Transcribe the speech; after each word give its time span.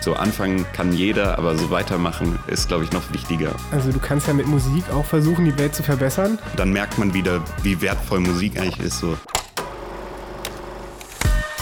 So 0.00 0.14
anfangen 0.14 0.64
kann 0.72 0.92
jeder, 0.92 1.36
aber 1.38 1.56
so 1.58 1.70
weitermachen 1.70 2.38
ist, 2.46 2.68
glaube 2.68 2.84
ich, 2.84 2.92
noch 2.92 3.12
wichtiger. 3.12 3.54
Also 3.70 3.92
du 3.92 3.98
kannst 3.98 4.26
ja 4.26 4.32
mit 4.32 4.46
Musik 4.46 4.84
auch 4.92 5.04
versuchen, 5.04 5.44
die 5.44 5.56
Welt 5.58 5.74
zu 5.74 5.82
verbessern. 5.82 6.38
Dann 6.56 6.72
merkt 6.72 6.98
man 6.98 7.12
wieder, 7.12 7.42
wie 7.62 7.80
wertvoll 7.80 8.20
Musik 8.20 8.58
eigentlich 8.58 8.80
ist. 8.80 8.98
So. 8.98 9.16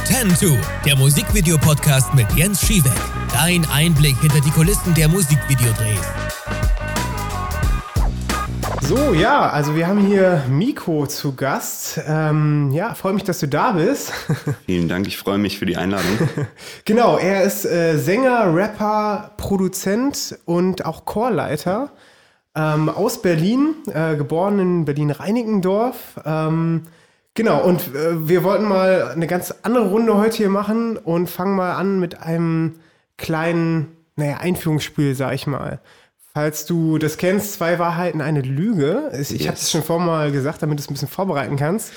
10 0.05 0.59
der 0.87 0.97
Musikvideo-Podcast 0.97 2.15
mit 2.15 2.27
Jens 2.35 2.65
Schiewek. 2.65 2.93
Dein 3.33 3.69
Einblick 3.71 4.19
hinter 4.21 4.41
die 4.41 4.51
Kulissen 4.51 4.95
der 4.95 5.09
Musikvideodrehs. 5.09 6.28
So, 8.89 9.13
ja, 9.13 9.51
also 9.51 9.77
wir 9.77 9.87
haben 9.87 9.99
hier 9.99 10.45
Miko 10.49 11.07
zu 11.07 11.37
Gast. 11.37 12.01
Ähm, 12.07 12.71
ja, 12.73 12.95
freue 12.95 13.13
mich, 13.13 13.23
dass 13.23 13.39
du 13.39 13.47
da 13.47 13.73
bist. 13.73 14.15
Vielen 14.65 14.89
Dank, 14.89 15.07
ich 15.07 15.19
freue 15.19 15.37
mich 15.37 15.59
für 15.59 15.67
die 15.67 15.77
Einladung. 15.77 16.07
genau, 16.87 17.19
er 17.19 17.43
ist 17.43 17.67
äh, 17.67 17.99
Sänger, 17.99 18.55
Rapper, 18.55 19.33
Produzent 19.37 20.39
und 20.47 20.87
auch 20.87 21.05
Chorleiter 21.05 21.91
ähm, 22.55 22.89
aus 22.89 23.21
Berlin, 23.21 23.75
äh, 23.93 24.17
geboren 24.17 24.59
in 24.59 24.85
Berlin-Reinickendorf. 24.87 26.19
Ähm, 26.25 26.85
genau, 27.35 27.63
und 27.63 27.95
äh, 27.95 28.27
wir 28.27 28.43
wollten 28.43 28.65
mal 28.65 29.11
eine 29.11 29.27
ganz 29.27 29.55
andere 29.65 29.91
Runde 29.91 30.15
heute 30.17 30.39
hier 30.39 30.49
machen 30.49 30.97
und 30.97 31.29
fangen 31.29 31.57
mal 31.57 31.75
an 31.75 32.01
mit 32.01 32.23
einem 32.23 32.77
kleinen, 33.19 33.99
naja, 34.17 34.39
Einführungsspiel, 34.39 35.15
sag 35.15 35.35
ich 35.35 35.47
mal. 35.47 35.79
Falls 36.39 36.67
du 36.67 36.99
das 36.99 37.17
kennst, 37.17 37.55
zwei 37.55 37.81
Wahrheiten, 37.81 38.21
eine 38.21 38.43
Lüge. 38.43 39.11
Ich 39.13 39.31
yes. 39.31 39.47
habe 39.49 39.57
es 39.57 39.73
schon 39.73 39.83
vorher 39.83 40.07
mal 40.07 40.31
gesagt, 40.31 40.63
damit 40.63 40.79
du 40.79 40.83
es 40.83 40.89
ein 40.89 40.95
bisschen 40.95 41.09
vorbereiten 41.09 41.57
kannst. 41.57 41.93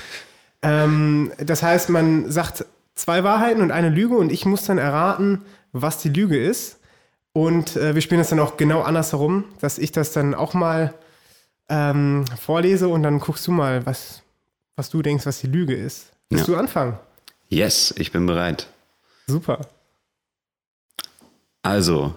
Ähm, 0.64 1.32
das 1.38 1.62
heißt, 1.62 1.92
man 1.92 2.32
sagt 2.32 2.66
zwei 2.96 3.24
Wahrheiten 3.24 3.62
und 3.62 3.70
eine 3.70 3.90
Lüge 3.90 4.16
und 4.16 4.32
ich 4.32 4.48
muss 4.48 4.66
dann 4.66 4.80
erraten, 4.80 5.44
was 5.74 6.00
die 6.00 6.10
Lüge 6.10 6.44
ist. 6.44 6.80
Und 7.34 7.76
äh, 7.76 7.94
wir 7.94 8.02
spielen 8.02 8.20
das 8.20 8.30
dann 8.30 8.40
auch 8.40 8.58
genau 8.58 8.82
andersherum, 8.82 9.44
dass 9.60 9.78
ich 9.78 9.92
das 9.92 10.12
dann 10.12 10.34
auch 10.34 10.56
mal 10.56 10.96
ähm, 11.70 12.26
vorlese 12.36 12.88
und 12.88 13.04
dann 13.04 13.20
guckst 13.20 13.46
du 13.46 13.52
mal, 13.52 13.86
was, 13.86 14.24
was 14.76 14.90
du 14.90 15.04
denkst, 15.04 15.28
was 15.28 15.40
die 15.42 15.48
Lüge 15.50 15.76
ist. 15.76 16.14
Willst 16.32 16.48
ja. 16.48 16.56
du 16.56 16.60
anfangen? 16.60 16.98
Yes, 17.50 17.94
ich 17.96 18.12
bin 18.12 18.26
bereit. 18.26 18.66
Super. 19.28 19.60
Also, 21.62 22.16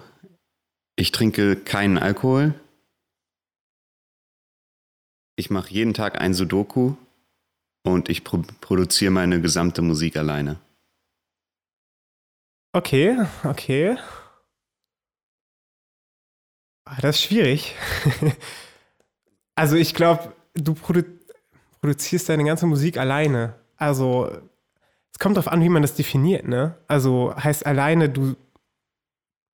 ich 0.95 1.11
trinke 1.11 1.55
keinen 1.55 1.97
Alkohol. 1.97 2.53
Ich 5.37 5.49
mache 5.49 5.69
jeden 5.71 5.93
Tag 5.93 6.19
ein 6.19 6.33
Sudoku 6.33 6.95
und 7.83 8.09
ich 8.09 8.23
pro 8.23 8.41
produziere 8.61 9.11
meine 9.11 9.41
gesamte 9.41 9.81
Musik 9.81 10.15
alleine. 10.15 10.59
Okay, 12.73 13.25
okay. 13.43 13.97
Ah, 16.85 16.97
das 17.01 17.17
ist 17.17 17.23
schwierig. 17.23 17.75
also 19.55 19.75
ich 19.75 19.93
glaube, 19.93 20.33
du 20.53 20.73
produ 20.73 21.03
produzierst 21.81 22.29
deine 22.29 22.45
ganze 22.45 22.65
Musik 22.65 22.97
alleine. 22.97 23.55
Also 23.77 24.31
es 25.13 25.19
kommt 25.19 25.37
darauf 25.37 25.51
an, 25.51 25.61
wie 25.61 25.69
man 25.69 25.81
das 25.81 25.95
definiert, 25.95 26.47
ne? 26.47 26.77
Also 26.87 27.35
heißt 27.35 27.65
alleine, 27.65 28.09
du 28.09 28.35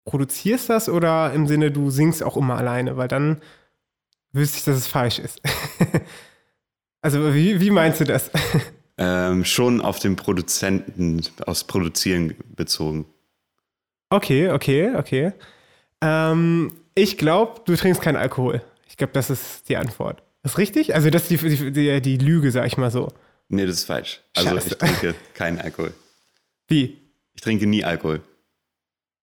produzierst 0.04 0.68
das 0.68 0.88
oder 0.88 1.32
im 1.32 1.46
Sinne, 1.46 1.70
du 1.70 1.90
singst 1.90 2.22
auch 2.22 2.36
immer 2.36 2.56
alleine, 2.56 2.96
weil 2.96 3.08
dann 3.08 3.40
wüsste 4.32 4.58
ich, 4.58 4.64
dass 4.64 4.76
es 4.76 4.86
falsch 4.86 5.18
ist. 5.18 5.40
also 7.02 7.34
wie, 7.34 7.60
wie 7.60 7.70
meinst 7.70 8.00
du 8.00 8.04
das? 8.04 8.30
Ähm, 9.02 9.46
schon 9.46 9.80
auf 9.80 9.98
den 9.98 10.14
Produzenten, 10.14 11.22
aus 11.46 11.64
Produzieren 11.64 12.34
bezogen. 12.54 13.06
Okay, 14.10 14.50
okay, 14.50 14.94
okay. 14.94 15.32
Ähm, 16.02 16.72
ich 16.94 17.16
glaube, 17.16 17.62
du 17.64 17.74
trinkst 17.76 18.02
keinen 18.02 18.16
Alkohol. 18.16 18.60
Ich 18.90 18.98
glaube, 18.98 19.14
das 19.14 19.30
ist 19.30 19.70
die 19.70 19.78
Antwort. 19.78 20.22
Das 20.42 20.52
ist 20.52 20.58
richtig? 20.58 20.94
Also 20.94 21.08
das 21.08 21.30
ist 21.30 21.42
die, 21.42 21.72
die, 21.72 22.02
die 22.02 22.16
Lüge, 22.18 22.50
sag 22.50 22.66
ich 22.66 22.76
mal 22.76 22.90
so. 22.90 23.08
Nee, 23.48 23.64
das 23.64 23.76
ist 23.76 23.84
falsch. 23.84 24.20
Also 24.36 24.50
Scheiße. 24.50 24.68
ich 24.68 24.76
trinke 24.76 25.14
keinen 25.32 25.58
Alkohol. 25.60 25.94
Wie? 26.68 26.98
Ich 27.32 27.40
trinke 27.40 27.66
nie 27.66 27.82
Alkohol. 27.82 28.20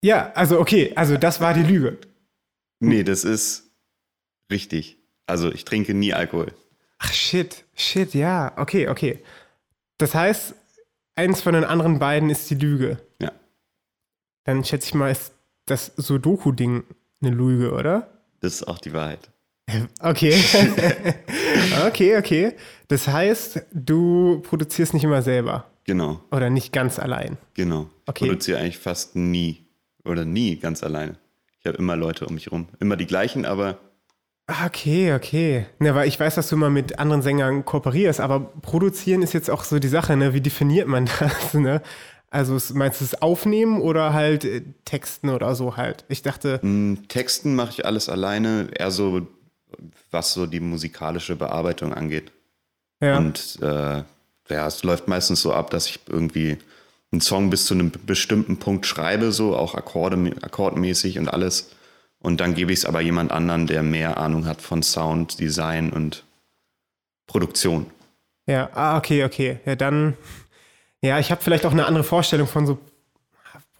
Ja, 0.07 0.31
also 0.35 0.57
okay, 0.61 0.93
also 0.95 1.17
das 1.17 1.41
war 1.41 1.53
die 1.53 1.63
Lüge. 1.63 1.97
Nee, 2.79 3.03
das 3.03 3.25
ist 3.25 3.73
richtig. 4.49 4.97
Also 5.25 5.51
ich 5.51 5.65
trinke 5.65 5.93
nie 5.93 6.13
Alkohol. 6.13 6.53
Ach 6.99 7.11
shit, 7.11 7.65
shit, 7.75 8.13
ja, 8.13 8.53
okay, 8.55 8.87
okay. 8.87 9.19
Das 9.97 10.15
heißt, 10.15 10.55
eins 11.15 11.41
von 11.41 11.55
den 11.55 11.65
anderen 11.65 11.99
beiden 11.99 12.29
ist 12.29 12.49
die 12.49 12.55
Lüge. 12.55 12.99
Ja. 13.21 13.33
Dann 14.45 14.63
schätze 14.63 14.87
ich 14.87 14.93
mal, 14.93 15.11
ist 15.11 15.33
das 15.65 15.91
Sudoku-Ding 15.97 16.85
eine 17.21 17.35
Lüge, 17.35 17.73
oder? 17.73 18.07
Das 18.39 18.53
ist 18.53 18.63
auch 18.65 18.77
die 18.77 18.93
Wahrheit. 18.93 19.29
Okay. 19.99 20.41
okay, 21.85 22.15
okay. 22.15 22.53
Das 22.87 23.09
heißt, 23.09 23.61
du 23.73 24.39
produzierst 24.39 24.93
nicht 24.93 25.03
immer 25.03 25.21
selber. 25.21 25.69
Genau. 25.83 26.21
Oder 26.31 26.49
nicht 26.49 26.71
ganz 26.71 26.97
allein. 26.97 27.37
Genau. 27.55 27.89
Ich 28.03 28.09
okay. 28.09 28.25
produziere 28.27 28.59
eigentlich 28.59 28.77
fast 28.77 29.17
nie 29.17 29.66
oder 30.07 30.25
nie 30.25 30.57
ganz 30.57 30.83
alleine. 30.83 31.15
Ich 31.59 31.65
habe 31.65 31.77
immer 31.77 31.95
Leute 31.95 32.25
um 32.25 32.33
mich 32.33 32.51
rum. 32.51 32.67
Immer 32.79 32.95
die 32.95 33.07
gleichen, 33.07 33.45
aber. 33.45 33.77
Ah, 34.47 34.65
okay, 34.65 35.13
okay. 35.13 35.65
Ne, 35.79 35.93
weil 35.93 36.07
ich 36.07 36.19
weiß, 36.19 36.35
dass 36.35 36.49
du 36.49 36.55
immer 36.55 36.69
mit 36.69 36.99
anderen 36.99 37.21
Sängern 37.21 37.65
kooperierst, 37.65 38.21
aber 38.21 38.39
produzieren 38.39 39.21
ist 39.21 39.33
jetzt 39.33 39.49
auch 39.49 39.63
so 39.63 39.79
die 39.79 39.87
Sache, 39.87 40.15
ne? 40.15 40.33
Wie 40.33 40.41
definiert 40.41 40.87
man 40.87 41.09
das, 41.19 41.53
ne? 41.53 41.81
Also 42.29 42.57
meinst 42.73 43.01
du 43.01 43.05
es 43.05 43.21
aufnehmen 43.21 43.81
oder 43.81 44.13
halt 44.13 44.43
äh, 44.43 44.61
Texten 44.85 45.29
oder 45.29 45.55
so 45.55 45.77
halt? 45.77 46.05
Ich 46.09 46.21
dachte. 46.21 46.59
Mm, 46.61 47.07
Texten 47.07 47.55
mache 47.55 47.71
ich 47.71 47.85
alles 47.85 48.09
alleine, 48.09 48.69
eher 48.73 48.91
so, 48.91 49.27
was 50.11 50.33
so 50.33 50.45
die 50.45 50.59
musikalische 50.59 51.35
Bearbeitung 51.35 51.93
angeht. 51.93 52.31
Ja. 53.01 53.17
Und 53.17 53.59
äh, 53.61 54.03
ja, 54.49 54.67
es 54.67 54.83
läuft 54.83 55.07
meistens 55.07 55.41
so 55.41 55.53
ab, 55.53 55.69
dass 55.69 55.87
ich 55.87 55.99
irgendwie 56.07 56.57
einen 57.11 57.21
Song 57.21 57.49
bis 57.49 57.65
zu 57.65 57.73
einem 57.73 57.91
bestimmten 58.05 58.57
Punkt 58.57 58.85
schreibe, 58.85 59.31
so 59.31 59.55
auch 59.55 59.75
Akkorde, 59.75 60.33
akkordmäßig 60.41 61.19
und 61.19 61.29
alles. 61.29 61.71
Und 62.19 62.41
dann 62.41 62.55
gebe 62.55 62.73
ich 62.73 62.79
es 62.79 62.85
aber 62.85 63.01
jemand 63.01 63.31
anderen, 63.31 63.67
der 63.67 63.83
mehr 63.83 64.17
Ahnung 64.17 64.45
hat 64.45 64.61
von 64.61 64.83
Sound, 64.83 65.39
Design 65.39 65.91
und 65.91 66.25
Produktion. 67.27 67.85
Ja, 68.47 68.69
ah, 68.73 68.97
okay, 68.97 69.23
okay. 69.23 69.59
Ja, 69.65 69.75
dann, 69.75 70.15
ja, 71.01 71.19
ich 71.19 71.31
habe 71.31 71.43
vielleicht 71.43 71.65
auch 71.65 71.71
eine 71.71 71.85
andere 71.85 72.03
Vorstellung 72.03 72.47
von 72.47 72.65
so 72.65 72.79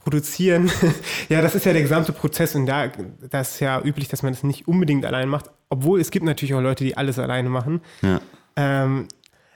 produzieren. 0.04 0.72
ja, 1.30 1.42
das 1.42 1.56
ist 1.56 1.66
ja 1.66 1.74
der 1.74 1.82
gesamte 1.82 2.14
Prozess 2.14 2.56
und 2.56 2.66
da 2.66 2.90
das 3.30 3.56
ist 3.56 3.60
ja 3.60 3.82
üblich, 3.82 4.08
dass 4.08 4.24
man 4.24 4.34
das 4.34 4.44
nicht 4.44 4.68
unbedingt 4.68 5.06
allein 5.06 5.28
macht, 5.28 5.50
obwohl 5.70 6.00
es 6.00 6.12
gibt 6.12 6.26
natürlich 6.26 6.54
auch 6.54 6.62
Leute, 6.62 6.84
die 6.84 6.96
alles 6.96 7.20
alleine 7.20 7.50
machen. 7.50 7.82
Ja. 8.02 8.22
Ähm, 8.56 9.08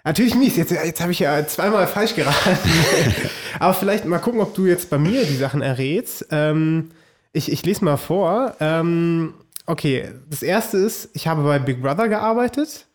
Natürlich 0.03 0.35
mies. 0.35 0.56
Jetzt, 0.56 0.72
jetzt 0.72 1.01
habe 1.01 1.12
ich 1.12 1.19
ja 1.19 1.45
zweimal 1.47 1.88
falsch 1.88 2.16
geraten. 2.16 2.57
Aber 3.59 3.73
vielleicht 3.73 4.06
mal 4.06 4.19
gucken, 4.19 4.41
ob 4.41 4.56
du 4.56 4.66
jetzt 4.66 4.89
bei 4.89 4.97
mir 4.97 5.25
die 5.25 5.35
Sachen 5.35 5.62
errätst. 5.62 6.28
Ähm, 6.31 6.89
ich, 7.34 7.51
ich 7.51 7.66
lese 7.66 7.85
mal 7.85 7.97
vor. 7.97 8.56
Ähm, 8.59 9.34
okay, 9.66 10.09
das 10.29 10.41
erste 10.41 10.78
ist, 10.78 11.09
ich 11.13 11.28
habe 11.28 11.44
bei 11.44 11.59
Big 11.59 11.81
Brother 11.81 12.07
gearbeitet. 12.07 12.88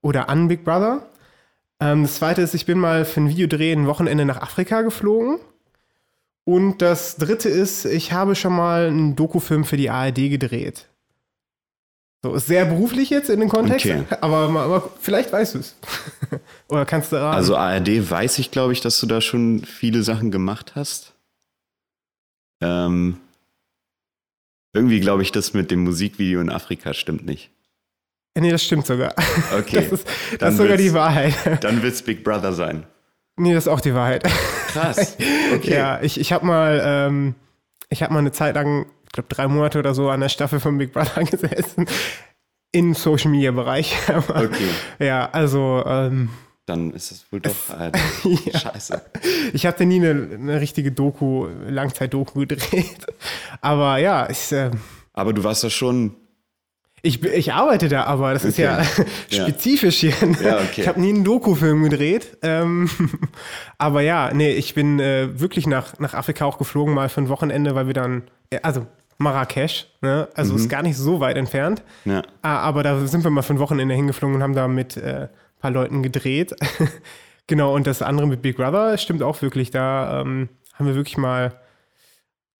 Oder 0.00 0.28
an 0.28 0.48
Big 0.48 0.64
Brother. 0.64 1.06
Ähm, 1.80 2.02
das 2.02 2.16
zweite 2.16 2.42
ist, 2.42 2.54
ich 2.54 2.66
bin 2.66 2.78
mal 2.78 3.04
für 3.04 3.20
ein 3.20 3.28
Videodreh 3.28 3.72
ein 3.72 3.86
Wochenende 3.86 4.24
nach 4.24 4.40
Afrika 4.40 4.82
geflogen. 4.82 5.38
Und 6.44 6.82
das 6.82 7.16
dritte 7.16 7.48
ist, 7.48 7.86
ich 7.86 8.12
habe 8.12 8.34
schon 8.34 8.54
mal 8.54 8.86
einen 8.86 9.16
Dokufilm 9.16 9.64
für 9.64 9.78
die 9.78 9.90
ARD 9.90 10.30
gedreht. 10.30 10.88
So, 12.24 12.32
ist 12.32 12.46
sehr 12.46 12.64
beruflich 12.64 13.10
jetzt 13.10 13.28
in 13.28 13.38
den 13.38 13.50
Kontext, 13.50 13.84
okay. 13.84 14.02
aber, 14.22 14.48
aber, 14.48 14.90
vielleicht 14.98 15.30
weißt 15.30 15.56
du 15.56 15.58
es. 15.58 15.76
Oder 16.70 16.86
kannst 16.86 17.12
du 17.12 17.16
raten. 17.16 17.36
Also 17.36 17.54
ARD 17.54 18.10
weiß 18.10 18.38
ich, 18.38 18.50
glaube 18.50 18.72
ich, 18.72 18.80
dass 18.80 18.98
du 18.98 19.04
da 19.04 19.20
schon 19.20 19.62
viele 19.62 20.02
Sachen 20.02 20.30
gemacht 20.30 20.72
hast. 20.74 21.12
Ähm, 22.62 23.18
irgendwie 24.72 25.00
glaube 25.00 25.20
ich, 25.20 25.32
das 25.32 25.52
mit 25.52 25.70
dem 25.70 25.84
Musikvideo 25.84 26.40
in 26.40 26.48
Afrika 26.48 26.94
stimmt 26.94 27.26
nicht. 27.26 27.50
Nee, 28.38 28.50
das 28.50 28.64
stimmt 28.64 28.86
sogar. 28.86 29.14
Okay. 29.58 29.86
Das 29.90 29.92
ist, 29.92 30.08
das 30.38 30.52
ist 30.52 30.56
sogar 30.56 30.78
die 30.78 30.94
Wahrheit. 30.94 31.34
Dann 31.62 31.82
wird 31.82 31.92
es 31.92 32.00
Big 32.00 32.24
Brother 32.24 32.54
sein. 32.54 32.86
Nee, 33.36 33.52
das 33.52 33.64
ist 33.64 33.68
auch 33.68 33.82
die 33.82 33.92
Wahrheit. 33.92 34.24
Krass. 34.68 35.18
Okay. 35.56 35.74
Ja, 35.74 36.00
ich, 36.00 36.18
ich 36.18 36.32
habe 36.32 36.46
mal, 36.46 36.80
ähm, 36.82 37.34
ich 37.90 38.02
habe 38.02 38.14
mal 38.14 38.20
eine 38.20 38.32
Zeit 38.32 38.54
lang 38.54 38.86
glaube, 39.14 39.28
drei 39.28 39.48
Monate 39.48 39.78
oder 39.78 39.94
so 39.94 40.10
an 40.10 40.20
der 40.20 40.28
Staffel 40.28 40.60
von 40.60 40.76
Big 40.76 40.92
Brother 40.92 41.24
gesessen. 41.30 41.86
Im 42.72 42.94
Social 42.94 43.30
Media 43.30 43.52
Bereich. 43.52 43.96
okay. 44.28 44.68
Ja, 44.98 45.30
also. 45.30 45.82
Ähm, 45.86 46.30
Dann 46.66 46.92
ist 46.92 47.12
es 47.12 47.24
wohl 47.30 47.40
doch 47.40 47.54
halt 47.68 47.96
ja. 48.24 48.58
scheiße. 48.58 49.00
Ich 49.52 49.64
habe 49.64 49.86
nie 49.86 50.04
eine, 50.04 50.34
eine, 50.34 50.60
richtige 50.60 50.90
Doku, 50.90 51.46
Langzeit-Doku 51.68 52.40
gedreht. 52.40 53.06
Aber 53.60 53.98
ja, 53.98 54.28
ich. 54.28 54.50
Äh, 54.50 54.72
aber 55.12 55.32
du 55.32 55.44
warst 55.44 55.62
ja 55.62 55.70
schon 55.70 56.16
ich, 57.02 57.22
ich 57.22 57.52
arbeite 57.52 57.88
da, 57.90 58.04
aber 58.04 58.32
das 58.32 58.46
ist 58.46 58.56
ja, 58.56 58.78
ja. 58.80 58.84
spezifisch 59.28 59.98
hier. 59.98 60.14
Ja, 60.42 60.56
okay. 60.56 60.80
Ich 60.80 60.88
habe 60.88 60.98
nie 60.98 61.10
einen 61.10 61.22
Doku-Film 61.22 61.82
gedreht. 61.82 62.38
Ähm, 62.40 62.88
aber 63.76 64.00
ja, 64.00 64.32
nee, 64.32 64.52
ich 64.52 64.72
bin 64.72 64.98
äh, 65.00 65.38
wirklich 65.38 65.66
nach, 65.66 65.98
nach 65.98 66.14
Afrika 66.14 66.46
auch 66.46 66.56
geflogen, 66.56 66.94
mal 66.94 67.10
für 67.10 67.20
ein 67.20 67.28
Wochenende, 67.28 67.74
weil 67.74 67.88
wir 67.88 67.92
dann 67.92 68.22
also 68.62 68.86
Marrakesch, 69.18 69.86
ne? 70.00 70.28
also 70.34 70.52
mhm. 70.52 70.58
ist 70.58 70.68
gar 70.68 70.82
nicht 70.82 70.96
so 70.96 71.20
weit 71.20 71.36
entfernt. 71.36 71.82
Ja. 72.04 72.22
Ah, 72.42 72.58
aber 72.58 72.82
da 72.82 73.06
sind 73.06 73.24
wir 73.24 73.30
mal 73.30 73.42
für 73.42 73.54
ein 73.54 73.58
Wochenende 73.58 73.94
hingeflogen 73.94 74.36
und 74.36 74.42
haben 74.42 74.54
da 74.54 74.68
mit 74.68 74.96
äh, 74.96 75.22
ein 75.22 75.28
paar 75.60 75.70
Leuten 75.70 76.02
gedreht. 76.02 76.54
genau, 77.46 77.74
und 77.74 77.86
das 77.86 78.02
andere 78.02 78.26
mit 78.26 78.42
Big 78.42 78.56
Brother 78.56 78.98
stimmt 78.98 79.22
auch 79.22 79.40
wirklich. 79.42 79.70
Da 79.70 80.20
ähm, 80.20 80.48
haben 80.74 80.86
wir 80.86 80.94
wirklich 80.94 81.16
mal, 81.16 81.54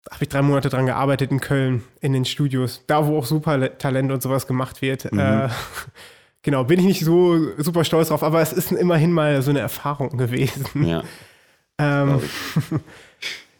habe 0.09 0.23
ich 0.23 0.29
drei 0.29 0.41
Monate 0.41 0.69
dran 0.69 0.85
gearbeitet 0.85 1.31
in 1.31 1.41
Köln, 1.41 1.83
in 2.01 2.13
den 2.13 2.25
Studios. 2.25 2.83
Da, 2.87 3.05
wo 3.05 3.17
auch 3.17 3.25
super 3.25 3.77
Talent 3.77 4.11
und 4.11 4.21
sowas 4.21 4.47
gemacht 4.47 4.81
wird. 4.81 5.11
Mhm. 5.11 5.19
Äh, 5.19 5.49
genau, 6.41 6.63
bin 6.63 6.79
ich 6.79 6.85
nicht 6.85 7.05
so 7.05 7.53
super 7.57 7.83
stolz 7.83 8.09
drauf, 8.09 8.23
aber 8.23 8.41
es 8.41 8.53
ist 8.53 8.71
immerhin 8.71 9.11
mal 9.11 9.41
so 9.41 9.51
eine 9.51 9.59
Erfahrung 9.59 10.17
gewesen. 10.17 10.65
Ja. 10.85 11.03
ähm, 11.77 12.21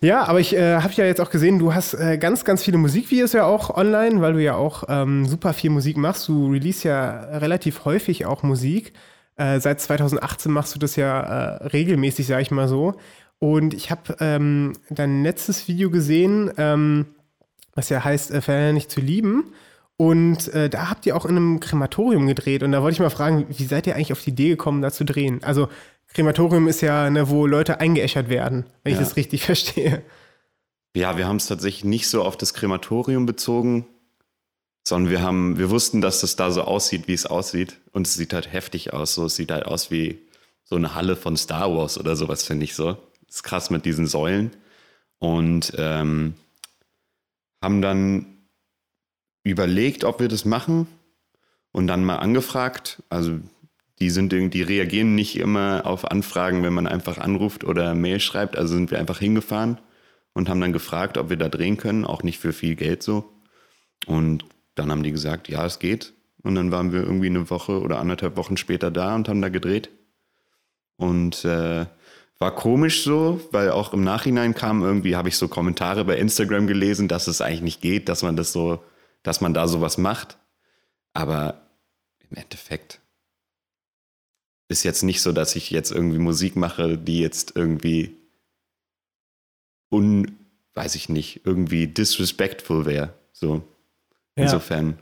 Ja, 0.02 0.26
aber 0.26 0.40
ich 0.40 0.56
äh, 0.56 0.76
habe 0.82 0.94
ja 0.94 1.06
jetzt 1.06 1.22
auch 1.22 1.30
gesehen, 1.30 1.58
du 1.58 1.74
hast 1.74 1.94
äh, 1.94 2.18
ganz, 2.18 2.44
ganz 2.44 2.64
viele 2.64 2.78
Musikvideos 2.78 3.34
ja 3.34 3.46
auch 3.46 3.76
online, 3.76 4.22
weil 4.22 4.34
du 4.34 4.44
ja 4.44 4.56
auch 4.56 4.84
ähm, 4.88 5.26
super 5.26 5.54
viel 5.54 5.70
Musik 5.70 5.98
machst. 5.98 6.28
Du 6.28 6.52
release 6.52 6.88
ja 6.88 7.22
relativ 7.38 7.86
häufig 7.86 8.26
auch 8.26 8.44
Musik. 8.44 8.94
Äh, 9.38 9.60
seit 9.60 9.82
2018 9.82 10.52
machst 10.52 10.76
du 10.76 10.80
das 10.80 10.96
ja 10.96 11.22
äh, 11.22 11.68
regelmäßig, 11.68 12.28
sage 12.28 12.42
ich 12.42 12.52
mal 12.52 12.68
so. 12.68 12.96
Und 13.40 13.74
ich 13.74 13.92
habe 13.92 14.16
ähm, 14.20 14.74
dein 14.90 15.24
letztes 15.24 15.68
Video 15.68 15.90
gesehen, 15.90 16.52
ähm, 16.58 17.08
was 17.74 17.90
ja 17.90 18.04
heißt, 18.04 18.32
äh, 18.32 18.42
Ferner 18.42 18.74
nicht 18.74 18.92
zu 18.92 19.02
lieben. 19.02 19.54
Und 19.98 20.54
äh, 20.54 20.70
da 20.70 20.90
habt 20.90 21.06
ihr 21.06 21.16
auch 21.16 21.26
in 21.26 21.38
einem 21.38 21.60
Krematorium 21.60 22.28
gedreht. 22.28 22.64
Und 22.64 22.72
da 22.74 22.82
wollte 22.82 22.96
ich 22.96 23.00
mal 23.00 23.10
fragen, 23.10 23.46
wie 23.50 23.66
seid 23.66 23.88
ihr 23.88 23.96
eigentlich 23.96 24.12
auf 24.12 24.22
die 24.22 24.32
Idee 24.32 24.50
gekommen, 24.50 24.82
da 24.82 24.92
zu 24.92 25.06
drehen? 25.06 25.44
Also 25.44 25.70
Krematorium 26.16 26.70
ist 26.70 26.80
ja, 26.80 27.10
ne, 27.10 27.30
wo 27.30 27.46
Leute 27.46 27.82
eingeäschert 27.82 28.30
werden, 28.30 28.66
wenn 28.84 28.94
ja. 28.94 29.00
ich 29.00 29.06
das 29.06 29.18
richtig 29.18 29.44
verstehe. 29.46 30.02
Ja, 30.96 31.18
wir 31.18 31.28
haben 31.28 31.36
es 31.36 31.48
tatsächlich 31.48 31.84
nicht 31.84 32.08
so 32.08 32.24
auf 32.24 32.38
das 32.38 32.54
Krematorium 32.54 33.26
bezogen, 33.26 33.86
sondern 34.88 35.12
wir 35.12 35.22
haben, 35.22 35.58
wir 35.58 35.70
wussten, 35.70 36.00
dass 36.00 36.22
das 36.22 36.38
da 36.38 36.52
so 36.52 36.62
aussieht, 36.62 37.10
wie 37.10 37.14
es 37.14 37.26
aussieht. 37.26 37.82
Und 37.92 38.08
es 38.08 38.14
sieht 38.14 38.34
halt 38.34 38.54
heftig 38.54 38.94
aus. 38.94 39.14
So, 39.14 39.26
es 39.26 39.36
sieht 39.36 39.52
halt 39.52 39.66
aus 39.66 39.92
wie 39.92 40.20
so 40.64 40.78
eine 40.78 40.96
Halle 40.96 41.18
von 41.18 41.36
Star 41.36 41.76
Wars 41.76 42.00
oder 42.00 42.16
sowas, 42.16 42.46
finde 42.46 42.64
ich 42.64 42.76
so. 42.76 42.94
Das 43.28 43.38
ist 43.38 43.44
krass 43.44 43.70
mit 43.70 43.84
diesen 43.84 44.08
Säulen. 44.08 44.52
Und 45.20 45.74
ähm, 45.78 46.36
haben 47.62 47.82
dann 47.82 48.26
überlegt, 49.44 50.06
ob 50.06 50.22
wir 50.22 50.30
das 50.30 50.46
machen 50.46 50.88
und 51.74 51.88
dann 51.88 52.06
mal 52.06 52.18
angefragt. 52.18 53.04
Also 53.10 53.40
die 54.00 54.10
sind 54.10 54.32
die 54.32 54.62
reagieren 54.62 55.16
nicht 55.16 55.38
immer 55.38 55.84
auf 55.86 56.12
Anfragen, 56.12 56.64
wenn 56.64 56.74
man 56.74 56.88
einfach 56.88 57.18
anruft 57.18 57.64
oder 57.64 57.96
Mail 57.96 58.20
schreibt. 58.20 58.58
Also 58.58 58.76
sind 58.76 58.92
wir 58.92 59.00
einfach 59.00 59.20
hingefahren 59.20 59.80
und 60.34 60.50
haben 60.50 60.60
dann 60.60 60.74
gefragt, 60.74 61.18
ob 61.18 61.30
wir 61.30 61.38
da 61.38 61.48
drehen 61.48 61.78
können, 61.78 62.06
auch 62.06 62.22
nicht 62.22 62.40
für 62.40 62.52
viel 62.52 62.76
Geld 62.76 63.04
so. 63.04 63.32
Und 64.06 64.46
dann 64.76 64.92
haben 64.92 65.04
die 65.04 65.12
gesagt, 65.12 65.48
ja, 65.48 65.66
es 65.66 65.80
geht. 65.80 66.14
Und 66.44 66.56
dann 66.56 66.72
waren 66.72 66.92
wir 66.92 67.02
irgendwie 67.02 67.28
eine 67.28 67.50
Woche 67.50 67.82
oder 67.82 68.00
anderthalb 68.00 68.38
Wochen 68.38 68.58
später 68.58 68.92
da 68.92 69.16
und 69.16 69.30
haben 69.30 69.42
da 69.42 69.50
gedreht. 69.50 69.90
Und 70.98 71.46
äh, 71.46 71.86
war 72.38 72.54
komisch 72.54 73.04
so, 73.04 73.40
weil 73.52 73.72
auch 73.72 73.94
im 73.94 74.04
Nachhinein 74.04 74.54
kam 74.54 74.84
irgendwie, 74.84 75.16
habe 75.16 75.30
ich 75.30 75.38
so 75.38 75.48
Kommentare 75.48 76.04
bei 76.04 76.18
Instagram 76.18 76.68
gelesen, 76.68 77.08
dass 77.08 77.28
es 77.28 77.42
eigentlich 77.42 77.62
nicht 77.62 77.82
geht, 77.82 78.10
dass 78.10 78.24
man 78.24 78.36
das 78.36 78.52
so, 78.52 78.84
dass 79.24 79.40
man 79.40 79.54
da 79.54 79.68
sowas 79.68 79.98
macht. 79.98 80.38
Aber 81.14 81.62
im 82.30 82.38
Endeffekt 82.38 83.00
ist 84.68 84.84
jetzt 84.84 85.04
nicht 85.04 85.22
so, 85.22 85.32
dass 85.32 85.56
ich 85.56 85.70
jetzt 85.70 85.92
irgendwie 85.92 86.18
Musik 86.18 86.56
mache, 86.56 86.98
die 86.98 87.20
jetzt 87.20 87.56
irgendwie 87.56 88.16
un, 89.92 90.38
weiß 90.74 90.96
ich 90.96 91.10
nicht, 91.10 91.42
irgendwie 91.46 91.88
disrespectful 91.88 92.86
wäre. 92.86 93.14
So. 93.32 93.64
Ja. 94.36 94.44
Insofern 94.44 95.00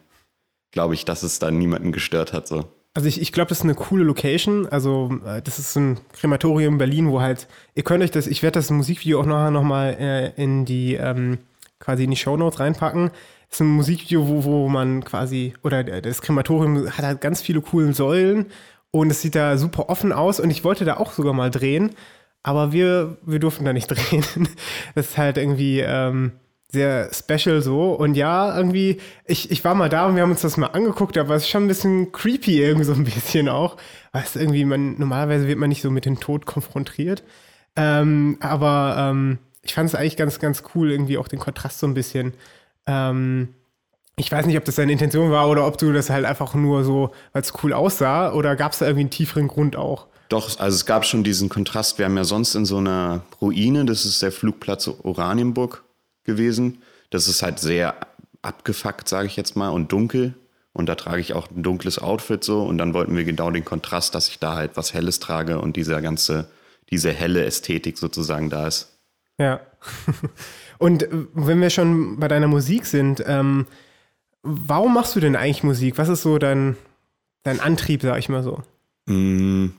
glaube 0.71 0.94
ich, 0.94 1.06
dass 1.06 1.24
es 1.24 1.39
da 1.39 1.51
niemanden 1.51 1.92
gestört 1.92 2.33
hat. 2.33 2.48
So. 2.48 2.65
Also 2.94 3.07
ich, 3.07 3.21
ich 3.21 3.31
glaube, 3.31 3.50
das 3.50 3.60
ist 3.60 3.63
eine 3.63 3.75
coole 3.75 4.04
Location. 4.04 4.68
Also 4.68 5.19
äh, 5.25 5.42
das 5.42 5.60
ist 5.60 5.75
ein 5.75 6.00
Krematorium 6.13 6.75
in 6.75 6.77
Berlin, 6.77 7.09
wo 7.09 7.21
halt, 7.21 7.48
ihr 7.75 7.83
könnt 7.83 8.04
euch 8.04 8.12
das, 8.12 8.27
ich 8.27 8.44
werde 8.44 8.59
das 8.59 8.69
Musikvideo 8.69 9.21
auch 9.21 9.25
nachher 9.25 9.51
nochmal 9.51 9.95
äh, 10.00 10.42
in 10.42 10.66
die, 10.66 10.95
ähm, 10.95 11.39
quasi 11.80 12.04
in 12.04 12.12
die 12.12 12.18
Shownotes 12.18 12.59
reinpacken. 12.59 13.09
Das 13.50 13.57
ist 13.57 13.62
ein 13.62 13.68
Musikvideo, 13.68 14.27
wo, 14.27 14.44
wo 14.44 14.69
man 14.69 15.04
quasi, 15.04 15.54
oder 15.63 15.83
das 15.83 16.21
Krematorium 16.21 16.88
hat 16.88 17.06
halt 17.06 17.21
ganz 17.21 17.42
viele 17.42 17.62
coole 17.62 17.94
Säulen 17.94 18.48
und 18.95 19.10
es 19.10 19.22
sieht 19.22 19.34
da 19.34 19.57
super 19.57 19.90
offen 19.90 20.13
aus 20.13 20.40
und 20.40 20.51
ich 20.51 20.63
wollte 20.63 20.86
da 20.86 20.98
auch 20.98 21.13
sogar 21.13 21.34
mal 21.34 21.50
drehen, 21.50 21.95
aber 22.44 22.72
wir, 22.72 23.18
wir 23.25 23.40
durften 23.40 23.66
da 23.66 23.74
nicht 23.74 23.88
drehen. 23.90 24.24
Das 24.94 25.10
ist 25.10 25.18
halt 25.18 25.38
irgendwie 25.38 25.80
ähm, 25.80 26.34
sehr 26.69 27.10
special 27.12 27.63
so. 27.63 27.94
Und 27.94 28.13
ja, 28.13 28.56
irgendwie, 28.56 29.00
ich, 29.25 29.50
ich 29.50 29.66
war 29.66 29.74
mal 29.74 29.90
da 29.90 30.06
und 30.06 30.16
wir 30.16 30.22
haben 30.22 30.30
uns 30.30 30.42
das 30.42 30.57
mal 30.57 30.68
angeguckt, 30.68 31.18
aber 31.18 31.34
es 31.34 31.44
ist 31.44 31.50
schon 31.50 31.66
ein 31.66 31.68
bisschen 31.68 32.12
creepy 32.12 32.62
irgendwie 32.62 32.86
so 32.86 32.94
ein 32.94 33.04
bisschen 33.04 33.50
auch. 33.50 33.78
Weißt 34.12 34.36
irgendwie, 34.36 34.63
man, 34.63 35.00
normalerweise 35.00 35.48
wird 35.48 35.57
man 35.57 35.69
nicht 35.69 35.81
so 35.81 35.90
mit 35.90 36.06
dem 36.06 36.19
Tod 36.19 36.45
konfrontiert. 36.45 37.24
Ähm, 37.75 38.38
aber 38.42 38.95
ähm, 39.00 39.40
ich 39.63 39.74
fand 39.74 39.90
es 39.90 39.95
eigentlich 39.95 40.18
ganz, 40.18 40.40
ganz 40.40 40.62
cool, 40.75 40.92
irgendwie 40.92 41.18
auch 41.18 41.28
den 41.28 41.40
Kontrast 41.40 41.80
so 41.80 41.88
ein 41.88 41.95
bisschen. 41.95 42.36
Ähm, 42.86 43.56
ich 44.15 44.31
weiß 44.31 44.45
nicht, 44.45 44.57
ob 44.57 44.65
das 44.65 44.75
deine 44.75 44.92
Intention 44.92 45.31
war 45.31 45.50
oder 45.50 45.65
ob 45.65 45.77
du 45.77 45.92
das 45.92 46.10
halt 46.10 46.25
einfach 46.25 46.54
nur 46.54 46.83
so, 46.83 47.12
weil 47.31 47.42
es 47.42 47.54
cool 47.63 47.74
aussah 47.74 48.31
oder 48.33 48.56
gab 48.56 48.74
es 48.74 48.80
da 48.80 48.86
irgendwie 48.86 49.01
einen 49.01 49.10
tieferen 49.10 49.48
Grund 49.48 49.75
auch? 49.75 50.07
Doch, 50.30 50.60
also 50.60 50.75
es 50.75 50.86
gab 50.86 51.06
schon 51.06 51.24
diesen 51.24 51.50
Kontrast. 51.50 51.98
Wir 51.98 52.06
haben 52.06 52.18
ja 52.18 52.24
sonst 52.24 52.56
in 52.56 52.65
so 52.65 52.77
einer 52.77 53.24
Ruine, 53.42 53.86
das 53.86 54.06
ist 54.06 54.21
der 54.21 54.31
Flugplatz 54.31 54.88
Oranienburg 54.88 55.83
gewesen. 56.24 56.81
Das 57.10 57.27
ist 57.27 57.44
halt 57.44 57.60
sehr 57.60 57.95
abgefuckt, 58.42 59.07
sage 59.07 59.27
ich 59.27 59.36
jetzt 59.36 59.56
mal, 59.56 59.69
und 59.69 59.92
dunkel. 59.92 60.33
Und 60.74 60.89
da 60.89 60.95
trage 60.95 61.21
ich 61.21 61.33
auch 61.33 61.50
ein 61.51 61.62
dunkles 61.62 62.00
Outfit 62.00 62.44
so. 62.44 62.63
Und 62.63 62.77
dann 62.77 62.94
wollten 62.94 63.16
wir 63.16 63.24
genau 63.24 63.51
den 63.51 63.66
Kontrast, 63.66 64.16
dass 64.16 64.27
ich 64.27 64.39
da 64.39 64.56
halt 64.56 64.71
was 64.75 64.94
Helles 64.94 65.19
trage 65.19 65.59
und 65.59 65.75
dieser 65.75 66.01
ganze, 66.01 66.50
diese 66.89 67.12
helle 67.12 67.45
Ästhetik 67.45 67.98
sozusagen 67.98 68.50
da 68.50 68.68
ist. 68.68 68.98
Ja. 69.38 69.59
und 70.80 71.07
wenn 71.33 71.62
wir 71.62 71.69
schon 71.69 72.19
bei 72.19 72.27
deiner 72.27 72.48
Musik 72.48 72.86
sind, 72.86 73.24
ähm, 73.27 73.68
Warum 74.44 74.94
machst 74.94 75.16
du 75.16 75.22
denn 75.22 75.38
eigentlich 75.38 75.63
Musik? 75.63 75.98
Was 75.98 76.10
ist 76.10 76.22
so 76.22 76.38
dein, 76.38 76.75
dein 77.44 77.62
Antrieb, 77.62 78.01
sag 78.01 78.19
ich 78.19 78.28
mal 78.28 78.44
so? 78.44 78.62
Mm, 79.06 79.69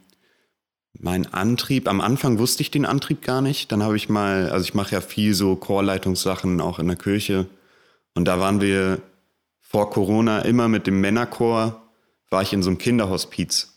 mein 0.99 1.33
Antrieb, 1.35 1.87
am 1.87 2.01
Anfang 2.01 2.39
wusste 2.39 2.63
ich 2.63 2.71
den 2.71 2.87
Antrieb 2.87 3.21
gar 3.23 3.43
nicht. 3.43 3.71
Dann 3.71 3.83
habe 3.83 3.97
ich 3.97 4.09
mal, 4.09 4.49
also 4.49 4.65
ich 4.65 4.75
mache 4.75 4.95
ja 4.95 5.03
viel 5.03 5.35
so 5.35 5.55
Chorleitungssachen 5.55 6.63
auch 6.63 6.79
in 6.79 6.87
der 6.87 6.97
Kirche. 6.97 7.47
Und 8.15 8.25
da 8.25 8.41
waren 8.41 8.63
wir 8.63 9.03
vor 9.61 9.91
Corona 9.91 10.41
immer 10.41 10.69
mit 10.69 10.87
dem 10.87 11.01
Männerchor, 11.01 11.83
war 12.31 12.43
ich 12.43 12.55
in 12.55 12.63
so 12.63 12.71
einem 12.71 12.79
Kinderhospiz. 12.79 13.75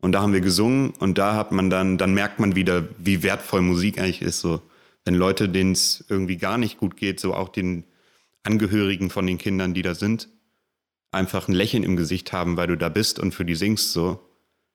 Und 0.00 0.12
da 0.12 0.20
haben 0.20 0.32
wir 0.32 0.40
gesungen 0.40 0.90
und 0.98 1.16
da 1.16 1.36
hat 1.36 1.52
man 1.52 1.70
dann, 1.70 1.96
dann 1.96 2.12
merkt 2.12 2.40
man 2.40 2.56
wieder, 2.56 2.84
wie 2.98 3.22
wertvoll 3.22 3.62
Musik 3.62 3.98
eigentlich 3.98 4.20
ist. 4.20 4.40
So, 4.40 4.60
wenn 5.04 5.14
Leute, 5.14 5.48
denen 5.48 5.72
es 5.72 6.04
irgendwie 6.08 6.36
gar 6.38 6.58
nicht 6.58 6.78
gut 6.78 6.96
geht, 6.96 7.20
so 7.20 7.34
auch 7.34 7.48
den, 7.48 7.84
Angehörigen 8.44 9.10
von 9.10 9.26
den 9.26 9.38
Kindern, 9.38 9.74
die 9.74 9.82
da 9.82 9.94
sind, 9.94 10.28
einfach 11.10 11.48
ein 11.48 11.54
Lächeln 11.54 11.82
im 11.82 11.96
Gesicht 11.96 12.32
haben, 12.32 12.56
weil 12.56 12.68
du 12.68 12.76
da 12.76 12.88
bist 12.88 13.18
und 13.18 13.34
für 13.34 13.44
die 13.44 13.54
singst 13.54 13.92
so. 13.92 14.20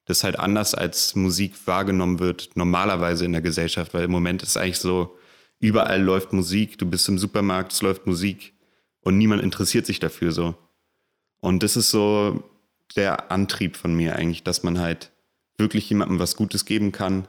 Das 0.06 0.18
ist 0.18 0.24
halt 0.24 0.40
anders, 0.40 0.74
als 0.74 1.16
Musik 1.16 1.56
wahrgenommen 1.66 2.20
wird, 2.20 2.50
normalerweise 2.56 3.26
in 3.26 3.32
der 3.32 3.42
Gesellschaft, 3.42 3.94
weil 3.94 4.06
im 4.06 4.12
Moment 4.12 4.42
ist 4.42 4.58
eigentlich 4.58 4.80
so, 4.80 5.18
überall 5.60 6.02
läuft 6.02 6.34
Musik, 6.34 6.78
du 6.78 6.86
bist 6.86 7.08
im 7.10 7.20
Supermarkt, 7.20 7.74
es 7.74 7.82
läuft 7.82 8.08
Musik 8.08 8.54
und 9.02 9.18
niemand 9.18 9.44
interessiert 9.44 9.86
sich 9.86 10.00
dafür 10.00 10.32
so. 10.32 10.56
Und 11.42 11.64
das 11.64 11.78
ist 11.78 11.92
so 11.92 12.44
der 12.96 13.32
Antrieb 13.32 13.78
von 13.78 13.94
mir 13.94 14.16
eigentlich, 14.16 14.44
dass 14.44 14.64
man 14.64 14.80
halt 14.80 15.12
wirklich 15.58 15.90
jemandem 15.90 16.20
was 16.20 16.36
Gutes 16.36 16.66
geben 16.66 16.92
kann, 16.92 17.28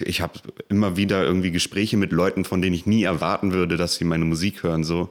ich 0.00 0.20
habe 0.20 0.38
immer 0.68 0.96
wieder 0.96 1.24
irgendwie 1.24 1.50
Gespräche 1.50 1.96
mit 1.96 2.12
Leuten, 2.12 2.44
von 2.44 2.62
denen 2.62 2.74
ich 2.74 2.86
nie 2.86 3.02
erwarten 3.02 3.52
würde, 3.52 3.76
dass 3.76 3.96
sie 3.96 4.04
meine 4.04 4.24
Musik 4.24 4.62
hören. 4.62 4.84
So 4.84 5.10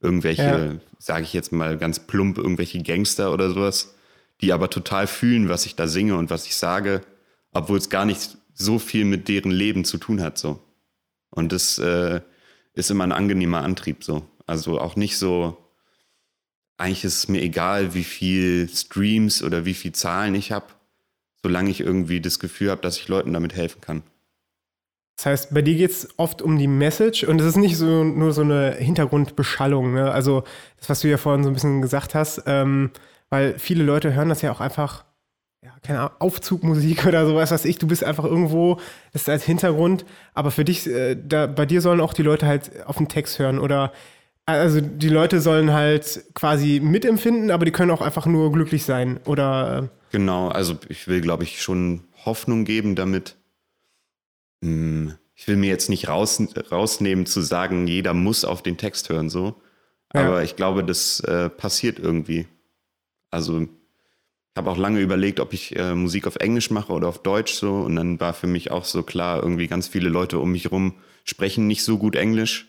irgendwelche, 0.00 0.42
ja. 0.42 0.80
sage 0.98 1.24
ich 1.24 1.32
jetzt 1.32 1.52
mal 1.52 1.76
ganz 1.78 2.00
plump, 2.00 2.38
irgendwelche 2.38 2.82
Gangster 2.82 3.32
oder 3.32 3.50
sowas, 3.50 3.94
die 4.40 4.52
aber 4.52 4.70
total 4.70 5.06
fühlen, 5.06 5.48
was 5.48 5.66
ich 5.66 5.76
da 5.76 5.88
singe 5.88 6.16
und 6.16 6.30
was 6.30 6.46
ich 6.46 6.56
sage, 6.56 7.02
obwohl 7.52 7.78
es 7.78 7.88
gar 7.88 8.04
nicht 8.04 8.36
so 8.54 8.78
viel 8.78 9.04
mit 9.04 9.28
deren 9.28 9.50
Leben 9.50 9.84
zu 9.84 9.98
tun 9.98 10.22
hat. 10.22 10.38
So. 10.38 10.60
Und 11.30 11.52
das 11.52 11.78
äh, 11.78 12.20
ist 12.74 12.90
immer 12.90 13.04
ein 13.04 13.12
angenehmer 13.12 13.62
Antrieb. 13.62 14.04
So. 14.04 14.26
Also 14.46 14.80
auch 14.80 14.96
nicht 14.96 15.16
so, 15.18 15.56
eigentlich 16.76 17.04
ist 17.04 17.16
es 17.16 17.28
mir 17.28 17.42
egal, 17.42 17.94
wie 17.94 18.04
viel 18.04 18.68
Streams 18.68 19.42
oder 19.42 19.64
wie 19.64 19.74
viel 19.74 19.92
Zahlen 19.92 20.34
ich 20.34 20.52
habe, 20.52 20.66
solange 21.42 21.70
ich 21.70 21.80
irgendwie 21.80 22.20
das 22.20 22.38
Gefühl 22.38 22.70
habe, 22.70 22.82
dass 22.82 22.98
ich 22.98 23.08
Leuten 23.08 23.32
damit 23.32 23.54
helfen 23.54 23.80
kann. 23.80 24.02
Das 25.16 25.26
heißt, 25.26 25.54
bei 25.54 25.62
dir 25.62 25.74
geht 25.74 25.90
es 25.90 26.08
oft 26.18 26.42
um 26.42 26.58
die 26.58 26.66
Message 26.66 27.24
und 27.24 27.40
es 27.40 27.46
ist 27.46 27.56
nicht 27.56 27.78
so 27.78 28.04
nur 28.04 28.32
so 28.32 28.42
eine 28.42 28.72
Hintergrundbeschallung. 28.72 29.94
Ne? 29.94 30.10
Also 30.10 30.44
das, 30.78 30.90
was 30.90 31.00
du 31.00 31.08
ja 31.08 31.16
vorhin 31.16 31.42
so 31.42 31.50
ein 31.50 31.54
bisschen 31.54 31.80
gesagt 31.80 32.14
hast, 32.14 32.42
ähm, 32.46 32.90
weil 33.30 33.58
viele 33.58 33.82
Leute 33.82 34.14
hören 34.14 34.28
das 34.28 34.42
ja 34.42 34.52
auch 34.52 34.60
einfach, 34.60 35.04
ja, 35.64 35.70
keine 35.82 36.00
Ahnung, 36.00 36.12
Aufzugmusik 36.18 37.06
oder 37.06 37.26
sowas, 37.26 37.50
was 37.50 37.64
ich, 37.64 37.78
du 37.78 37.86
bist 37.86 38.04
einfach 38.04 38.24
irgendwo, 38.24 38.78
das 39.14 39.22
ist 39.22 39.28
als 39.30 39.44
Hintergrund, 39.44 40.04
aber 40.34 40.50
für 40.50 40.64
dich, 40.64 40.86
äh, 40.86 41.16
da, 41.16 41.46
bei 41.46 41.64
dir 41.64 41.80
sollen 41.80 42.00
auch 42.02 42.12
die 42.12 42.22
Leute 42.22 42.46
halt 42.46 42.84
auf 42.86 42.98
den 42.98 43.08
Text 43.08 43.38
hören 43.38 43.58
oder 43.58 43.92
also 44.44 44.80
die 44.80 45.08
Leute 45.08 45.40
sollen 45.40 45.72
halt 45.72 46.24
quasi 46.34 46.78
mitempfinden, 46.80 47.50
aber 47.50 47.64
die 47.64 47.72
können 47.72 47.90
auch 47.90 48.00
einfach 48.00 48.26
nur 48.26 48.52
glücklich 48.52 48.84
sein 48.84 49.18
oder. 49.24 49.88
Genau, 50.10 50.48
also 50.48 50.78
ich 50.88 51.08
will, 51.08 51.20
glaube 51.20 51.44
ich, 51.44 51.60
schon 51.60 52.04
Hoffnung 52.24 52.64
geben 52.64 52.94
damit. 52.94 53.36
Hm, 54.62 55.14
ich 55.34 55.46
will 55.48 55.56
mir 55.56 55.68
jetzt 55.68 55.90
nicht 55.90 56.08
raus, 56.08 56.42
rausnehmen 56.70 57.26
zu 57.26 57.40
sagen, 57.40 57.86
jeder 57.86 58.14
muss 58.14 58.44
auf 58.44 58.62
den 58.62 58.76
Text 58.76 59.08
hören, 59.08 59.28
so. 59.28 59.60
Aber 60.10 60.38
ja. 60.38 60.42
ich 60.42 60.56
glaube, 60.56 60.84
das 60.84 61.20
äh, 61.20 61.50
passiert 61.50 61.98
irgendwie. 61.98 62.46
Also 63.30 63.62
ich 63.62 63.68
habe 64.56 64.70
auch 64.70 64.78
lange 64.78 65.00
überlegt, 65.00 65.40
ob 65.40 65.52
ich 65.52 65.76
äh, 65.76 65.94
Musik 65.94 66.26
auf 66.26 66.36
Englisch 66.36 66.70
mache 66.70 66.92
oder 66.92 67.08
auf 67.08 67.22
Deutsch 67.22 67.52
so. 67.52 67.80
Und 67.80 67.96
dann 67.96 68.18
war 68.18 68.32
für 68.32 68.46
mich 68.46 68.70
auch 68.70 68.84
so 68.84 69.02
klar, 69.02 69.42
irgendwie 69.42 69.66
ganz 69.66 69.88
viele 69.88 70.08
Leute 70.08 70.38
um 70.38 70.52
mich 70.52 70.64
herum 70.64 70.94
sprechen 71.24 71.66
nicht 71.66 71.84
so 71.84 71.98
gut 71.98 72.16
Englisch. 72.16 72.68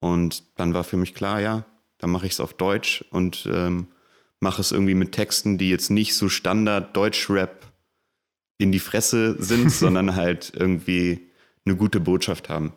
Und 0.00 0.44
dann 0.58 0.72
war 0.72 0.84
für 0.84 0.96
mich 0.96 1.14
klar, 1.14 1.40
ja, 1.40 1.66
dann 1.98 2.10
mache 2.10 2.26
ich 2.26 2.32
es 2.32 2.40
auf 2.40 2.54
Deutsch 2.54 3.04
und 3.10 3.48
ähm, 3.52 3.88
mache 4.42 4.60
es 4.60 4.72
irgendwie 4.72 4.94
mit 4.94 5.12
Texten, 5.12 5.56
die 5.56 5.70
jetzt 5.70 5.90
nicht 5.90 6.14
so 6.14 6.28
Standard 6.28 6.96
Deutsch-Rap 6.96 7.66
in 8.58 8.72
die 8.72 8.80
Fresse 8.80 9.36
sind, 9.42 9.70
sondern 9.72 10.16
halt 10.16 10.52
irgendwie 10.54 11.28
eine 11.64 11.76
gute 11.76 12.00
Botschaft 12.00 12.48
haben. 12.48 12.72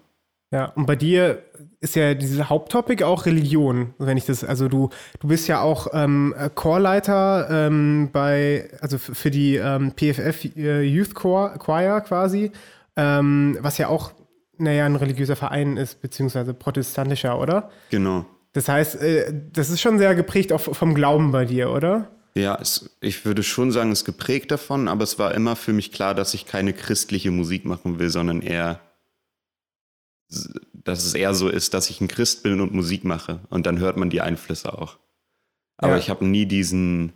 Ja, 0.52 0.66
und 0.76 0.86
bei 0.86 0.96
dir 0.96 1.44
ist 1.82 1.96
ja 1.96 2.14
dieses 2.14 2.50
Haupttopic 2.50 3.04
auch 3.04 3.26
Religion, 3.26 3.94
wenn 3.98 4.16
ich 4.16 4.26
das, 4.26 4.44
also 4.44 4.68
du, 4.68 4.90
du 5.20 5.28
bist 5.28 5.48
ja 5.48 5.60
auch 5.60 5.88
ähm, 5.92 6.36
Chorleiter 6.54 7.48
ähm, 7.50 8.10
bei, 8.14 8.70
also 8.80 8.98
für 9.00 9.32
die 9.32 9.56
ähm, 9.56 9.92
PFF 9.96 10.46
äh, 10.56 10.84
Youth 10.84 11.16
Choir, 11.16 11.58
Choir 11.58 12.00
quasi, 12.02 12.52
ähm, 12.96 13.58
was 13.60 13.80
ja 13.80 13.88
auch 13.88 14.14
naja, 14.58 14.86
ein 14.86 14.96
religiöser 14.96 15.36
Verein 15.36 15.78
ist, 15.78 16.02
beziehungsweise 16.02 16.54
protestantischer, 16.54 17.40
oder? 17.40 17.70
Genau. 17.90 18.26
Das 18.56 18.70
heißt, 18.70 18.96
äh, 19.02 19.34
das 19.52 19.70
ist 19.70 19.82
schon 19.82 19.98
sehr 19.98 20.16
geprägt 20.16 20.54
auch 20.54 20.62
vom 20.62 20.96
Glauben 20.96 21.34
bei 21.34 21.44
dir, 21.44 21.72
oder? 21.72 22.10
Ja, 22.36 22.58
es, 22.60 22.98
ich 23.02 23.26
würde 23.26 23.44
schon 23.44 23.74
sagen, 23.74 23.92
es 23.92 24.00
ist 24.00 24.06
geprägt 24.06 24.50
davon, 24.50 24.88
aber 24.88 25.04
es 25.04 25.20
war 25.20 25.36
immer 25.36 25.58
für 25.58 25.74
mich 25.74 25.92
klar, 25.92 26.16
dass 26.16 26.34
ich 26.34 26.46
keine 26.46 26.72
christliche 26.72 27.32
Musik 27.32 27.66
machen 27.66 28.00
will, 28.00 28.10
sondern 28.10 28.42
eher, 28.42 28.80
dass 30.74 31.06
es 31.06 31.16
eher 31.16 31.34
so 31.34 31.50
ist, 31.50 31.74
dass 31.74 31.90
ich 31.90 32.00
ein 32.00 32.08
Christ 32.08 32.44
bin 32.44 32.62
und 32.62 32.74
Musik 32.74 33.04
mache. 33.04 33.42
Und 33.50 33.66
dann 33.66 33.80
hört 33.80 33.98
man 33.98 34.10
die 34.10 34.22
Einflüsse 34.22 34.74
auch. 34.74 35.00
Aber 35.76 35.94
ja. 35.94 35.98
ich 35.98 36.10
habe 36.10 36.26
nie 36.26 36.46
diesen 36.46 37.12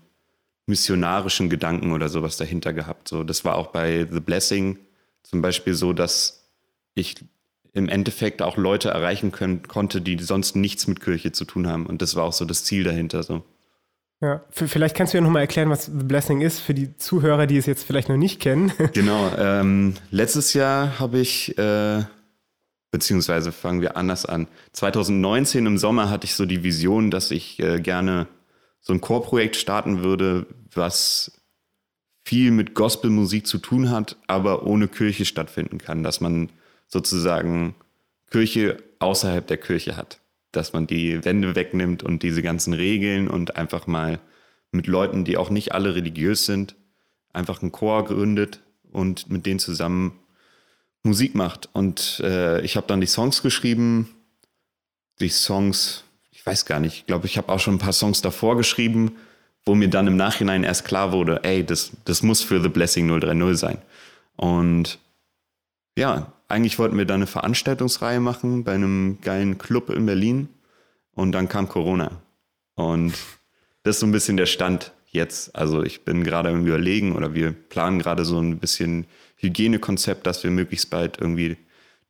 missionarischen 0.66 1.50
Gedanken 1.50 1.94
oder 1.94 2.10
sowas 2.10 2.36
dahinter 2.36 2.74
gehabt. 2.74 3.08
So, 3.08 3.24
das 3.24 3.46
war 3.46 3.56
auch 3.56 3.68
bei 3.68 4.06
The 4.12 4.20
Blessing 4.20 4.78
zum 5.24 5.42
Beispiel 5.42 5.74
so, 5.74 5.94
dass 5.94 6.50
ich 6.96 7.16
im 7.74 7.90
Endeffekt 7.90 8.42
auch 8.42 8.58
Leute 8.58 8.90
erreichen 8.90 9.32
können, 9.32 9.64
konnte, 9.64 10.02
die 10.02 10.18
sonst 10.20 10.56
nichts 10.56 10.88
mit 10.88 11.02
Kirche 11.02 11.32
zu 11.32 11.46
tun 11.46 11.68
haben. 11.68 11.86
Und 11.86 12.02
das 12.02 12.16
war 12.16 12.24
auch 12.24 12.34
so 12.34 12.46
das 12.46 12.64
Ziel 12.64 12.84
dahinter. 12.84 13.24
So. 13.24 13.44
Ja, 14.22 14.44
vielleicht 14.52 14.96
kannst 14.96 15.14
du 15.14 15.18
ja 15.18 15.24
nochmal 15.24 15.44
erklären, 15.44 15.70
was 15.70 15.86
The 15.86 16.04
Blessing 16.04 16.42
ist 16.42 16.60
für 16.60 16.74
die 16.74 16.98
Zuhörer, 16.98 17.48
die 17.48 17.58
es 17.58 17.66
jetzt 17.66 17.86
vielleicht 17.86 18.10
noch 18.10 18.18
nicht 18.18 18.42
kennen. 18.42 18.72
Genau. 18.94 19.32
Ähm, 19.38 19.94
letztes 20.12 20.54
Jahr 20.54 21.00
habe 21.00 21.20
ich, 21.20 21.58
äh, 21.58 22.04
beziehungsweise 22.92 23.52
fangen 23.52 23.82
wir 23.82 23.96
anders 23.96 24.26
an. 24.26 24.48
2019 24.74 25.66
im 25.66 25.78
Sommer 25.78 26.10
hatte 26.10 26.26
ich 26.26 26.36
so 26.36 26.46
die 26.46 26.64
Vision, 26.64 27.12
dass 27.12 27.32
ich 27.32 27.60
äh, 27.60 27.80
gerne 27.80 28.28
so 28.82 28.94
ein 28.94 29.00
Chorprojekt 29.00 29.56
starten 29.56 30.04
würde, 30.04 30.48
was 30.74 31.32
viel 32.26 32.52
mit 32.52 32.74
Gospelmusik 32.74 33.48
zu 33.48 33.58
tun 33.58 33.90
hat, 33.90 34.18
aber 34.28 34.66
ohne 34.66 34.88
Kirche 34.88 35.26
stattfinden 35.26 35.78
kann. 35.78 36.04
Dass 36.04 36.20
man 36.20 36.50
sozusagen 36.90 37.76
Kirche 38.30 38.78
außerhalb 39.00 39.48
der 39.48 39.58
Kirche 39.58 39.96
hat. 39.96 40.20
Dass 40.52 40.74
man 40.74 40.88
die 40.88 41.24
Wände 41.24 41.56
wegnimmt 41.56 42.04
und 42.04 42.24
diese 42.24 42.42
ganzen 42.42 42.74
Regeln 42.74 43.28
und 43.28 43.56
einfach 43.56 43.88
mal 43.88 44.20
mit 44.72 44.88
Leuten, 44.88 45.24
die 45.24 45.38
auch 45.38 45.50
nicht 45.50 45.74
alle 45.74 45.96
religiös 45.96 46.46
sind, 46.46 46.76
einfach 47.32 47.62
einen 47.62 47.72
Chor 47.72 48.06
gründet 48.06 48.62
und 48.92 49.30
mit 49.30 49.46
denen 49.46 49.60
zusammen 49.60 50.20
Musik 51.04 51.36
macht. 51.36 51.70
Und 51.74 52.20
äh, 52.24 52.62
ich 52.62 52.76
habe 52.76 52.88
dann 52.88 53.02
die 53.02 53.08
Songs 53.08 53.42
geschrieben. 53.42 54.16
Die 55.20 55.30
Songs, 55.30 56.04
ich 56.32 56.46
weiß 56.46 56.66
gar 56.66 56.80
nicht, 56.80 56.96
ich 56.96 57.06
glaube, 57.06 57.28
ich 57.28 57.38
habe 57.38 57.52
auch 57.52 57.60
schon 57.60 57.76
ein 57.76 57.80
paar 57.80 57.94
Songs 57.94 58.22
davor 58.22 58.58
geschrieben, 58.58 59.16
wo 59.66 59.76
mir 59.76 59.90
dann 59.90 60.08
im 60.08 60.16
Nachhinein 60.16 60.64
erst 60.64 60.86
klar 60.86 61.12
wurde, 61.12 61.44
ey, 61.44 61.66
das, 61.66 61.92
das 62.06 62.24
muss 62.24 62.42
für 62.42 62.62
The 62.62 62.70
Blessing 62.70 63.08
030 63.08 63.60
sein. 63.60 63.82
Und 64.36 64.98
ja, 65.98 66.32
eigentlich 66.50 66.80
wollten 66.80 66.98
wir 66.98 67.06
da 67.06 67.14
eine 67.14 67.28
Veranstaltungsreihe 67.28 68.20
machen 68.20 68.64
bei 68.64 68.74
einem 68.74 69.20
geilen 69.22 69.58
Club 69.58 69.90
in 69.90 70.06
Berlin 70.06 70.50
und 71.14 71.32
dann 71.32 71.48
kam 71.48 71.70
Corona. 71.70 72.22
Und 72.76 73.14
das 73.84 73.96
ist 73.96 74.00
so 74.02 74.08
ein 74.08 74.12
bisschen 74.12 74.38
der 74.38 74.48
Stand 74.48 74.92
jetzt. 75.12 75.56
Also 75.56 75.84
ich 75.84 76.04
bin 76.04 76.24
gerade 76.24 76.50
im 76.50 76.66
Überlegen 76.66 77.16
oder 77.16 77.34
wir 77.34 77.52
planen 77.52 78.00
gerade 78.00 78.26
so 78.26 78.40
ein 78.40 78.60
bisschen 78.60 79.06
Hygienekonzept, 79.38 80.26
dass 80.26 80.44
wir 80.44 80.52
möglichst 80.52 80.90
bald 80.90 81.20
irgendwie 81.20 81.58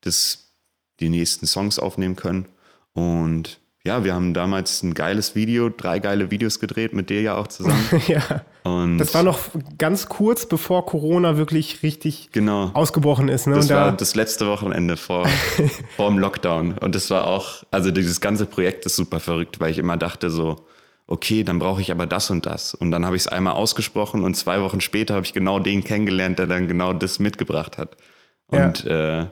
das, 0.01 0.53
die 0.99 1.09
nächsten 1.09 1.45
Songs 1.45 1.77
aufnehmen 1.77 2.15
können. 2.15 2.47
Und 2.93 3.59
ja, 3.89 4.03
wir 4.03 4.13
haben 4.13 4.35
damals 4.35 4.83
ein 4.83 4.93
geiles 4.93 5.33
Video, 5.33 5.69
drei 5.69 5.97
geile 5.97 6.29
Videos 6.29 6.59
gedreht, 6.59 6.93
mit 6.93 7.09
dir 7.09 7.23
ja 7.23 7.35
auch 7.37 7.47
zusammen. 7.47 7.83
ja. 8.07 8.21
Und 8.61 8.99
das 8.99 9.15
war 9.15 9.23
noch 9.23 9.39
ganz 9.79 10.07
kurz, 10.09 10.45
bevor 10.45 10.85
Corona 10.85 11.37
wirklich 11.37 11.81
richtig 11.81 12.29
genau. 12.31 12.69
ausgebrochen 12.75 13.29
ist. 13.29 13.47
Ne? 13.47 13.55
Das 13.55 13.67
war 13.69 13.85
da 13.85 13.91
das 13.93 14.13
letzte 14.13 14.45
Wochenende 14.45 14.95
vor, 14.95 15.27
vor 15.95 16.07
dem 16.07 16.19
Lockdown. 16.19 16.77
Und 16.77 16.93
das 16.93 17.09
war 17.09 17.25
auch, 17.25 17.63
also 17.71 17.89
dieses 17.89 18.21
ganze 18.21 18.45
Projekt 18.45 18.85
ist 18.85 18.95
super 18.95 19.19
verrückt, 19.19 19.59
weil 19.59 19.71
ich 19.71 19.79
immer 19.79 19.97
dachte 19.97 20.29
so, 20.29 20.67
okay, 21.07 21.43
dann 21.43 21.57
brauche 21.57 21.81
ich 21.81 21.91
aber 21.91 22.05
das 22.05 22.29
und 22.29 22.45
das. 22.45 22.75
Und 22.75 22.91
dann 22.91 23.07
habe 23.07 23.15
ich 23.15 23.23
es 23.23 23.27
einmal 23.27 23.53
ausgesprochen 23.53 24.23
und 24.23 24.35
zwei 24.35 24.61
Wochen 24.61 24.81
später 24.81 25.15
habe 25.15 25.25
ich 25.25 25.33
genau 25.33 25.57
den 25.57 25.83
kennengelernt, 25.83 26.37
der 26.37 26.45
dann 26.45 26.67
genau 26.67 26.93
das 26.93 27.17
mitgebracht 27.17 27.79
hat. 27.79 27.97
Und 28.45 28.83
ja, 28.83 29.21
äh, 29.21 29.27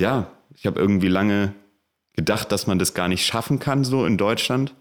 ja 0.00 0.26
ich 0.56 0.66
habe 0.66 0.80
irgendwie 0.80 1.08
lange 1.08 1.52
gedacht, 2.16 2.50
dass 2.50 2.66
man 2.66 2.78
das 2.78 2.94
gar 2.94 3.08
nicht 3.08 3.24
schaffen 3.24 3.58
kann, 3.58 3.84
so 3.84 4.04
in 4.04 4.16
Deutschland. 4.16 4.74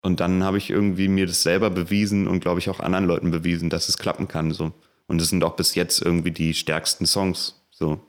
Und 0.00 0.20
dann 0.20 0.44
habe 0.44 0.58
ich 0.58 0.70
irgendwie 0.70 1.08
mir 1.08 1.26
das 1.26 1.42
selber 1.42 1.70
bewiesen 1.70 2.28
und 2.28 2.40
glaube 2.40 2.60
ich 2.60 2.70
auch 2.70 2.80
anderen 2.80 3.06
Leuten 3.06 3.30
bewiesen, 3.30 3.70
dass 3.70 3.88
es 3.88 3.98
klappen 3.98 4.28
kann. 4.28 4.52
So. 4.52 4.72
Und 5.06 5.20
es 5.20 5.28
sind 5.28 5.42
auch 5.44 5.56
bis 5.56 5.74
jetzt 5.74 6.00
irgendwie 6.02 6.30
die 6.30 6.54
stärksten 6.54 7.06
Songs. 7.06 7.62
So. 7.70 8.00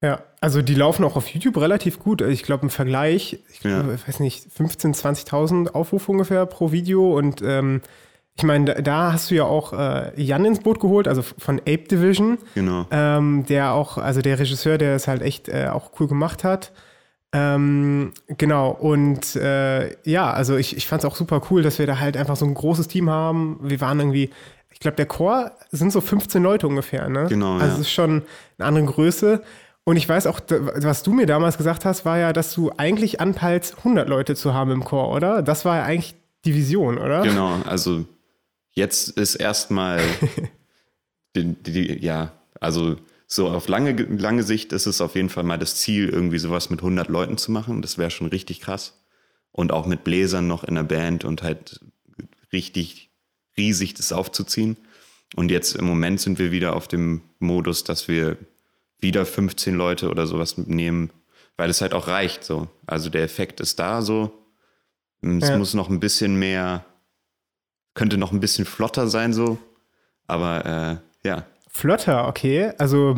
Ja, 0.00 0.22
also 0.40 0.62
die 0.62 0.74
laufen 0.74 1.04
auch 1.04 1.16
auf 1.16 1.28
YouTube 1.28 1.56
relativ 1.56 1.98
gut. 1.98 2.22
Also 2.22 2.32
ich 2.32 2.44
glaube 2.44 2.62
im 2.62 2.70
Vergleich, 2.70 3.40
ich, 3.50 3.60
glaub, 3.60 3.86
ja. 3.88 3.94
ich 3.94 4.06
weiß 4.06 4.20
nicht, 4.20 4.46
15.000, 4.48 5.26
20.000 5.26 5.70
Aufrufe 5.72 6.12
ungefähr 6.12 6.46
pro 6.46 6.70
Video. 6.70 7.18
Und 7.18 7.42
ähm, 7.42 7.80
ich 8.36 8.44
meine, 8.44 8.66
da, 8.66 8.80
da, 8.80 9.12
hast 9.12 9.32
du 9.32 9.34
ja 9.34 9.42
auch 9.42 9.72
äh, 9.72 10.12
Jan 10.22 10.44
ins 10.44 10.60
Boot 10.60 10.78
geholt, 10.78 11.08
also 11.08 11.22
von 11.22 11.58
Ape 11.58 11.88
Division. 11.90 12.38
Genau. 12.54 12.86
Ähm, 12.92 13.44
der 13.48 13.72
auch, 13.72 13.98
also 13.98 14.22
der 14.22 14.38
Regisseur, 14.38 14.78
der 14.78 14.94
es 14.94 15.08
halt 15.08 15.22
echt 15.22 15.48
äh, 15.48 15.66
auch 15.72 15.90
cool 15.98 16.06
gemacht 16.06 16.44
hat. 16.44 16.70
Ähm, 17.32 18.12
genau, 18.26 18.70
und 18.70 19.36
äh, 19.36 19.96
ja, 20.08 20.32
also 20.32 20.56
ich, 20.56 20.76
ich 20.76 20.86
fand 20.86 21.02
es 21.02 21.10
auch 21.10 21.16
super 21.16 21.42
cool, 21.50 21.62
dass 21.62 21.78
wir 21.78 21.86
da 21.86 21.98
halt 21.98 22.16
einfach 22.16 22.36
so 22.36 22.46
ein 22.46 22.54
großes 22.54 22.88
Team 22.88 23.10
haben. 23.10 23.58
Wir 23.62 23.80
waren 23.80 23.98
irgendwie, 23.98 24.30
ich 24.70 24.80
glaube, 24.80 24.96
der 24.96 25.06
Chor 25.06 25.52
sind 25.70 25.92
so 25.92 26.00
15 26.00 26.42
Leute 26.42 26.66
ungefähr, 26.66 27.08
ne? 27.08 27.26
Genau. 27.28 27.58
Also 27.58 27.74
es 27.74 27.80
ist 27.80 27.90
schon 27.90 28.22
eine 28.58 28.66
andere 28.66 28.86
Größe. 28.86 29.42
Und 29.84 29.96
ich 29.96 30.08
weiß 30.08 30.26
auch, 30.26 30.40
was 30.48 31.02
du 31.02 31.12
mir 31.12 31.26
damals 31.26 31.56
gesagt 31.56 31.84
hast, 31.84 32.04
war 32.04 32.18
ja, 32.18 32.32
dass 32.32 32.54
du 32.54 32.72
eigentlich 32.76 33.20
anpeilst, 33.20 33.78
100 33.78 34.08
Leute 34.08 34.34
zu 34.34 34.54
haben 34.54 34.70
im 34.70 34.84
Chor, 34.84 35.10
oder? 35.10 35.42
Das 35.42 35.64
war 35.64 35.76
ja 35.76 35.84
eigentlich 35.84 36.14
die 36.44 36.54
Vision, 36.54 36.98
oder? 36.98 37.22
Genau, 37.22 37.56
also 37.66 38.04
jetzt 38.72 39.10
ist 39.18 39.34
erstmal, 39.34 40.00
die, 41.36 41.54
die, 41.62 42.04
ja, 42.04 42.32
also 42.60 42.96
so 43.30 43.48
auf 43.48 43.68
lange, 43.68 43.92
lange 43.92 44.42
Sicht 44.42 44.72
ist 44.72 44.86
es 44.86 45.02
auf 45.02 45.14
jeden 45.14 45.28
Fall 45.28 45.44
mal 45.44 45.58
das 45.58 45.76
Ziel, 45.76 46.08
irgendwie 46.08 46.38
sowas 46.38 46.70
mit 46.70 46.80
100 46.80 47.08
Leuten 47.08 47.36
zu 47.36 47.52
machen. 47.52 47.82
Das 47.82 47.98
wäre 47.98 48.10
schon 48.10 48.28
richtig 48.28 48.62
krass. 48.62 49.04
Und 49.52 49.70
auch 49.70 49.86
mit 49.86 50.02
Bläsern 50.02 50.46
noch 50.46 50.64
in 50.64 50.76
der 50.76 50.82
Band 50.82 51.26
und 51.26 51.42
halt 51.42 51.78
richtig 52.52 53.10
riesig 53.58 53.92
das 53.92 54.12
aufzuziehen. 54.12 54.78
Und 55.36 55.50
jetzt 55.50 55.76
im 55.76 55.84
Moment 55.84 56.22
sind 56.22 56.38
wir 56.38 56.52
wieder 56.52 56.74
auf 56.74 56.88
dem 56.88 57.20
Modus, 57.38 57.84
dass 57.84 58.08
wir 58.08 58.38
wieder 58.98 59.26
15 59.26 59.74
Leute 59.74 60.08
oder 60.08 60.26
sowas 60.26 60.56
nehmen, 60.56 61.10
weil 61.58 61.68
es 61.68 61.82
halt 61.82 61.92
auch 61.92 62.08
reicht 62.08 62.44
so. 62.44 62.68
Also 62.86 63.10
der 63.10 63.24
Effekt 63.24 63.60
ist 63.60 63.78
da 63.78 64.00
so. 64.00 64.32
Es 65.20 65.48
ja. 65.50 65.58
muss 65.58 65.74
noch 65.74 65.90
ein 65.90 66.00
bisschen 66.00 66.36
mehr, 66.38 66.86
könnte 67.92 68.16
noch 68.16 68.32
ein 68.32 68.40
bisschen 68.40 68.64
flotter 68.64 69.06
sein 69.08 69.34
so. 69.34 69.58
Aber 70.26 70.64
äh, 70.64 71.28
ja, 71.28 71.46
Flotter, 71.68 72.26
okay. 72.28 72.72
Also 72.78 73.16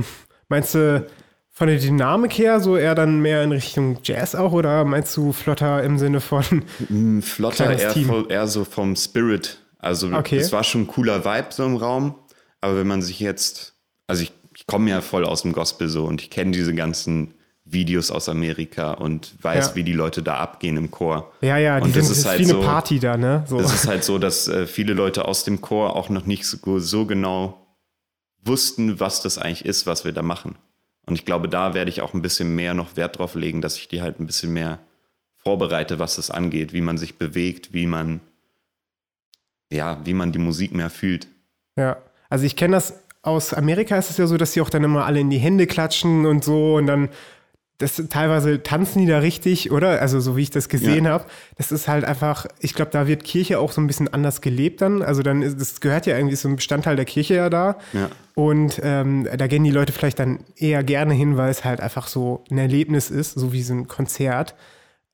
meinst 0.49 0.75
du 0.75 1.07
von 1.51 1.69
der 1.69 1.79
Dynamik 1.79 2.39
her 2.39 2.61
so 2.61 2.77
eher 2.77 2.95
dann 2.95 3.21
mehr 3.21 3.43
in 3.43 3.53
Richtung 3.53 3.99
Jazz 4.03 4.35
auch 4.35 4.53
oder 4.53 4.85
meinst 4.85 5.17
du 5.17 5.33
flotter 5.33 5.83
im 5.83 5.99
Sinne 5.99 6.21
von 6.21 6.45
mm, 6.89 7.21
flotter 7.21 7.79
eher, 7.79 7.93
voll, 7.93 8.27
eher, 8.31 8.47
so 8.47 8.65
vom 8.65 8.97
Spirit. 8.97 9.59
Also 9.79 10.13
okay. 10.13 10.39
es 10.39 10.53
war 10.53 10.65
schon 10.65 10.83
ein 10.83 10.87
cooler 10.87 11.25
Vibe 11.25 11.49
so 11.51 11.65
im 11.65 11.77
Raum. 11.77 12.15
Aber 12.61 12.77
wenn 12.77 12.87
man 12.87 13.03
sich 13.03 13.21
jetzt, 13.21 13.75
also 14.07 14.23
ich, 14.23 14.33
ich 14.57 14.67
komme 14.67 14.91
ja 14.91 15.01
voll 15.01 15.25
aus 15.25 15.43
dem 15.43 15.53
Gospel 15.53 15.89
so 15.89 16.05
und 16.05 16.23
ich 16.23 16.31
kenne 16.31 16.51
diese 16.51 16.75
ganzen 16.75 17.35
Videos 17.65 18.11
aus 18.11 18.29
Amerika 18.29 18.93
und 18.93 19.35
weiß, 19.43 19.69
ja. 19.69 19.75
wie 19.75 19.85
die 19.85 19.93
Leute 19.93 20.23
da 20.23 20.37
abgehen 20.37 20.77
im 20.77 20.91
Chor. 20.91 21.31
Ja, 21.41 21.57
ja, 21.57 21.79
und 21.79 21.95
das 21.95 22.11
ist 22.11 22.27
halt 22.27 22.41
wie 22.41 22.45
eine 22.45 22.55
so, 22.55 22.61
Party 22.63 22.99
da, 22.99 23.17
ne? 23.17 23.45
So. 23.47 23.59
Das 23.59 23.73
ist 23.73 23.87
halt 23.87 24.03
so, 24.03 24.19
dass 24.19 24.49
äh, 24.49 24.67
viele 24.67 24.95
Leute 24.95 25.27
aus 25.27 25.45
dem 25.45 25.61
Chor 25.61 25.95
auch 25.95 26.09
noch 26.09 26.27
nicht 26.27 26.47
so, 26.47 26.79
so 26.79 27.07
genau 27.07 27.60
wussten, 28.45 29.01
was 29.01 29.23
das 29.23 29.39
eigentlich 29.39 29.65
ist, 29.65 29.87
was 29.87 30.05
wir 30.05 30.13
da 30.13 30.23
machen. 30.23 30.57
Und 31.07 31.15
ich 31.15 31.25
glaube, 31.25 31.49
da 31.49 31.75
werde 31.75 31.91
ich 31.91 32.03
auch 32.03 32.15
ein 32.15 32.23
bisschen 32.23 32.55
mehr 32.55 32.75
noch 32.75 32.97
Wert 32.97 33.19
drauf 33.19 33.35
legen, 33.35 33.61
dass 33.61 33.77
ich 33.77 33.89
die 33.89 34.03
halt 34.03 34.21
ein 34.21 34.27
bisschen 34.27 34.53
mehr 34.53 34.79
vorbereite, 35.37 35.99
was 35.99 36.17
das 36.17 36.31
angeht, 36.31 36.73
wie 36.73 36.81
man 36.81 36.99
sich 36.99 37.17
bewegt, 37.17 37.73
wie 37.73 37.87
man, 37.87 38.21
ja, 39.71 40.01
wie 40.05 40.15
man 40.15 40.33
die 40.33 40.39
Musik 40.39 40.75
mehr 40.75 40.91
fühlt. 40.91 41.27
Ja, 41.77 41.97
also 42.29 42.45
ich 42.45 42.57
kenne 42.57 42.77
das 42.77 43.03
aus 43.23 43.53
Amerika 43.53 43.99
ist 43.99 44.11
es 44.11 44.17
ja 44.17 44.27
so, 44.27 44.37
dass 44.37 44.53
sie 44.53 44.61
auch 44.61 44.71
dann 44.71 44.85
immer 44.85 45.05
alle 45.05 45.21
in 45.21 45.31
die 45.31 45.39
Hände 45.39 45.67
klatschen 45.67 46.25
und 46.25 46.43
so 46.43 46.77
und 46.77 46.87
dann 46.87 47.11
das 47.81 48.03
teilweise 48.11 48.63
tanzen 48.63 49.01
die 49.01 49.07
da 49.07 49.19
richtig, 49.19 49.73
oder? 49.73 50.03
Also 50.03 50.21
so 50.21 50.37
wie 50.37 50.43
ich 50.43 50.51
das 50.51 50.69
gesehen 50.69 51.07
ja. 51.07 51.13
habe, 51.13 51.25
das 51.57 51.73
ist 51.73 51.89
halt 51.89 52.05
einfach, 52.05 52.47
ich 52.61 52.75
glaube, 52.75 52.91
da 52.91 53.07
wird 53.07 53.25
Kirche 53.25 53.59
auch 53.59 53.73
so 53.73 53.81
ein 53.81 53.87
bisschen 53.87 54.13
anders 54.13 54.43
gelebt 54.43 54.83
dann. 54.83 55.03
Also 55.03 55.23
dann 55.23 55.41
ist, 55.41 55.59
das 55.59 55.81
gehört 55.81 56.05
ja 56.05 56.17
irgendwie 56.17 56.37
so 56.37 56.49
ein 56.49 56.57
Bestandteil 56.57 56.97
der 56.97 57.07
Kirche 57.07 57.37
ja 57.37 57.49
da. 57.49 57.79
Ja. 57.95 58.11
Und 58.35 58.81
ähm, 58.85 59.27
da 59.35 59.47
gehen 59.47 59.65
die 59.65 59.71
Leute 59.71 59.95
vielleicht 59.95 60.19
dann 60.19 60.41
eher 60.57 60.85
gerne 60.85 61.15
hin, 61.15 61.39
weil 61.39 61.51
es 61.51 61.65
halt 61.65 61.81
einfach 61.81 62.07
so 62.07 62.45
ein 62.51 62.59
Erlebnis 62.59 63.11
ist, 63.11 63.33
so 63.33 63.53
wie 63.53 63.63
so 63.63 63.73
ein 63.73 63.89
Konzert. 63.89 64.55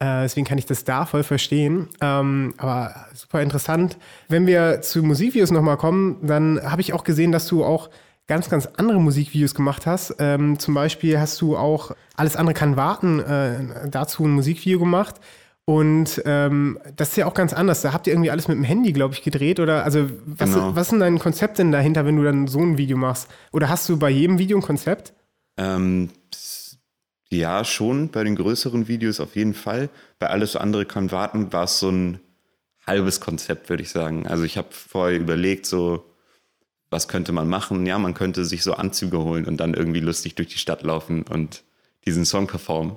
Äh, 0.01 0.23
deswegen 0.23 0.45
kann 0.47 0.59
ich 0.59 0.67
das 0.67 0.83
da 0.83 1.07
voll 1.07 1.23
verstehen. 1.23 1.89
Ähm, 2.01 2.55
aber 2.59 3.07
super 3.15 3.43
interessant. 3.43 3.97
Wenn 4.29 4.49
wir 4.49 4.81
zu 4.83 5.05
Musikvideos 5.05 5.53
nochmal 5.53 5.77
kommen, 5.77 6.19
dann 6.21 6.61
habe 6.65 6.81
ich 6.81 6.93
auch 6.93 7.05
gesehen, 7.05 7.31
dass 7.31 7.47
du 7.47 7.65
auch 7.65 7.91
ganz, 8.27 8.49
ganz 8.49 8.67
andere 8.67 9.01
Musikvideos 9.01 9.55
gemacht 9.55 9.87
hast. 9.87 10.17
Ähm, 10.19 10.59
zum 10.59 10.75
Beispiel 10.75 11.19
hast 11.19 11.41
du 11.41 11.57
auch 11.57 11.93
Alles 12.17 12.37
andere 12.37 12.55
kann 12.55 12.77
warten, 12.77 13.21
äh, 13.21 13.89
dazu 13.89 14.25
ein 14.25 14.33
Musikvideo 14.33 14.79
gemacht. 14.79 15.17
Und 15.69 16.23
ähm, 16.27 16.79
das 16.95 17.11
ist 17.11 17.17
ja 17.17 17.27
auch 17.27 17.35
ganz 17.35 17.53
anders. 17.53 17.83
Da 17.83 17.93
habt 17.93 18.07
ihr 18.07 18.13
irgendwie 18.13 18.31
alles 18.31 18.47
mit 18.47 18.57
dem 18.57 18.63
Handy, 18.63 18.93
glaube 18.93 19.15
ich, 19.15 19.23
gedreht. 19.23 19.59
Oder 19.59 19.85
also 19.85 20.09
was, 20.25 20.53
genau. 20.53 20.77
was 20.77 20.83
ist 20.83 20.93
denn 20.93 21.01
dein 21.01 21.19
Konzept 21.19 21.59
denn 21.59 21.73
dahinter, 21.73 22.05
wenn 22.05 22.17
du 22.17 22.23
dann 22.23 22.47
so 22.47 22.61
ein 22.61 22.79
Video 22.79 22.97
machst? 22.97 23.29
Oder 23.53 23.69
hast 23.69 23.89
du 23.89 23.99
bei 23.99 24.09
jedem 24.09 24.39
Video 24.39 24.57
ein 24.57 24.63
Konzept? 24.63 25.13
Ähm, 25.57 26.11
ja, 27.31 27.65
schon. 27.65 28.11
Bei 28.11 28.23
den 28.23 28.37
größeren 28.37 28.87
Videos 28.87 29.19
auf 29.19 29.35
jeden 29.35 29.55
Fall. 29.55 29.89
Bei 30.21 30.29
alles 30.29 30.55
andere 30.55 30.87
kann 30.87 31.11
warten, 31.11 31.53
war 31.53 31.65
es 31.65 31.81
so 31.81 31.91
ein 31.91 32.21
halbes 32.87 33.21
Konzept, 33.21 33.69
würde 33.69 33.83
ich 33.83 33.91
sagen. 33.91 34.27
Also 34.29 34.45
ich 34.45 34.57
habe 34.57 34.69
vorher 34.71 35.19
überlegt, 35.19 35.67
so 35.67 36.05
was 36.91 37.09
könnte 37.09 37.33
man 37.33 37.49
machen? 37.49 37.85
Ja, 37.87 37.99
man 37.99 38.15
könnte 38.15 38.45
sich 38.45 38.63
so 38.63 38.75
Anzüge 38.75 39.19
holen 39.19 39.45
und 39.45 39.59
dann 39.59 39.75
irgendwie 39.75 40.01
lustig 40.01 40.35
durch 40.35 40.49
die 40.49 40.59
Stadt 40.59 40.83
laufen 40.83 41.23
und 41.23 41.65
diesen 42.05 42.25
Song 42.25 42.47
performen. 42.47 42.97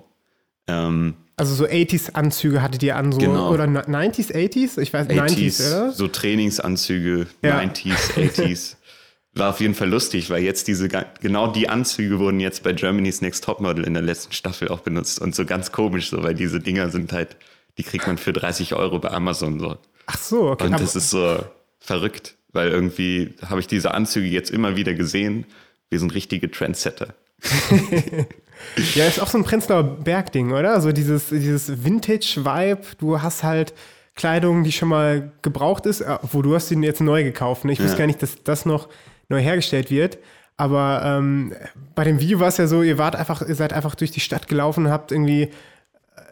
Ähm, 0.67 1.15
also 1.35 1.55
so 1.55 1.65
80s-Anzüge 1.65 2.61
hattet 2.61 2.83
ihr 2.83 2.95
an, 2.97 3.11
so 3.11 3.17
genau. 3.17 3.51
oder 3.51 3.63
90s, 3.63 4.33
80s? 4.33 4.79
Ich 4.79 4.93
weiß, 4.93 5.07
80s, 5.07 5.19
90s, 5.19 5.67
oder? 5.67 5.91
So 5.91 6.07
Trainingsanzüge, 6.07 7.27
ja. 7.41 7.59
90s, 7.59 8.13
80s. 8.15 8.75
War 9.33 9.51
auf 9.51 9.61
jeden 9.61 9.75
Fall 9.75 9.89
lustig, 9.89 10.29
weil 10.31 10.43
jetzt 10.43 10.67
diese, 10.67 10.89
genau 11.21 11.47
die 11.47 11.69
Anzüge 11.69 12.19
wurden 12.19 12.39
jetzt 12.39 12.63
bei 12.63 12.73
Germany's 12.73 13.21
Next 13.21 13.43
Topmodel 13.43 13.85
in 13.85 13.93
der 13.93 14.03
letzten 14.03 14.33
Staffel 14.33 14.67
auch 14.69 14.79
benutzt 14.79 15.21
und 15.21 15.33
so 15.33 15.45
ganz 15.45 15.71
komisch, 15.71 16.09
so, 16.09 16.23
weil 16.23 16.33
diese 16.33 16.59
Dinger 16.59 16.89
sind 16.89 17.13
halt, 17.13 17.37
die 17.77 17.83
kriegt 17.83 18.05
man 18.05 18.17
für 18.17 18.33
30 18.33 18.73
Euro 18.73 18.99
bei 18.99 19.11
Amazon 19.11 19.59
so. 19.59 19.77
Ach 20.07 20.17
so, 20.17 20.49
okay. 20.49 20.65
Und 20.65 20.79
das 20.79 20.95
ist 20.95 21.11
so 21.11 21.37
verrückt 21.79 22.35
weil 22.51 22.69
irgendwie 22.69 23.33
habe 23.45 23.59
ich 23.59 23.67
diese 23.67 23.93
Anzüge 23.93 24.27
jetzt 24.27 24.51
immer 24.51 24.75
wieder 24.75 24.93
gesehen. 24.93 25.45
Wir 25.89 25.99
sind 25.99 26.13
richtige 26.13 26.49
Trendsetter. 26.49 27.13
ja, 28.95 29.05
ist 29.05 29.19
auch 29.19 29.27
so 29.27 29.37
ein 29.37 29.43
Prenzlauer 29.43 29.83
Berg-Ding, 29.83 30.51
oder? 30.51 30.81
So 30.81 30.91
dieses, 30.91 31.29
dieses 31.29 31.83
Vintage-Vibe. 31.83 32.81
Du 32.97 33.21
hast 33.21 33.43
halt 33.43 33.73
Kleidung, 34.15 34.63
die 34.63 34.71
schon 34.71 34.89
mal 34.89 35.31
gebraucht 35.41 35.85
ist, 35.85 36.01
äh, 36.01 36.17
wo 36.31 36.41
du 36.41 36.53
hast 36.55 36.67
sie 36.67 36.75
jetzt 36.81 37.01
neu 37.01 37.23
gekauft. 37.23 37.65
Ne? 37.65 37.71
Ich 37.71 37.79
ja. 37.79 37.85
wusste 37.85 37.97
gar 37.97 38.07
nicht, 38.07 38.21
dass 38.21 38.43
das 38.43 38.65
noch 38.65 38.89
neu 39.29 39.39
hergestellt 39.39 39.89
wird. 39.91 40.17
Aber 40.57 41.01
ähm, 41.05 41.53
bei 41.95 42.03
dem 42.03 42.19
Video 42.19 42.41
war 42.41 42.49
es 42.49 42.57
ja 42.57 42.67
so, 42.67 42.83
ihr 42.83 42.97
wart 42.97 43.15
einfach, 43.15 43.41
ihr 43.41 43.55
seid 43.55 43.71
einfach 43.71 43.95
durch 43.95 44.11
die 44.11 44.19
Stadt 44.19 44.49
gelaufen, 44.49 44.89
habt 44.89 45.13
irgendwie 45.13 45.43
äh, 45.43 45.49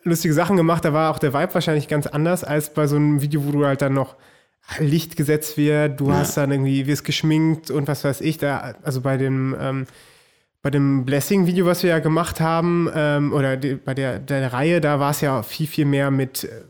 lustige 0.03 0.33
Sachen 0.33 0.57
gemacht. 0.57 0.83
Da 0.83 0.91
war 0.91 1.11
auch 1.11 1.19
der 1.19 1.33
Vibe 1.33 1.53
wahrscheinlich 1.53 1.87
ganz 1.87 2.07
anders 2.07 2.43
als 2.43 2.73
bei 2.73 2.87
so 2.87 2.97
einem 2.97 3.21
Video, 3.21 3.45
wo 3.45 3.51
du 3.51 3.65
halt 3.65 3.81
dann 3.81 3.93
noch 3.93 4.17
Licht 4.79 5.15
gesetzt 5.15 5.57
wird, 5.57 5.99
du 5.99 6.09
ja. 6.09 6.17
hast 6.17 6.37
dann 6.37 6.51
irgendwie, 6.51 6.87
wirst 6.87 7.05
geschminkt 7.05 7.71
und 7.71 7.87
was 7.87 8.03
weiß 8.03 8.21
ich, 8.21 8.37
da, 8.37 8.75
also 8.83 9.01
bei 9.01 9.17
dem, 9.17 9.55
ähm, 9.59 9.87
bei 10.61 10.69
dem 10.69 11.05
Blessing-Video, 11.05 11.65
was 11.65 11.83
wir 11.83 11.91
ja 11.91 11.99
gemacht 11.99 12.41
haben, 12.41 12.89
ähm, 12.93 13.31
oder 13.31 13.57
die, 13.57 13.75
bei 13.75 13.93
der, 13.93 14.19
der 14.19 14.51
Reihe, 14.51 14.81
da 14.81 14.99
war 14.99 15.11
es 15.11 15.21
ja 15.21 15.41
viel, 15.43 15.67
viel 15.67 15.85
mehr 15.85 16.11
mit 16.11 16.43
äh, 16.43 16.63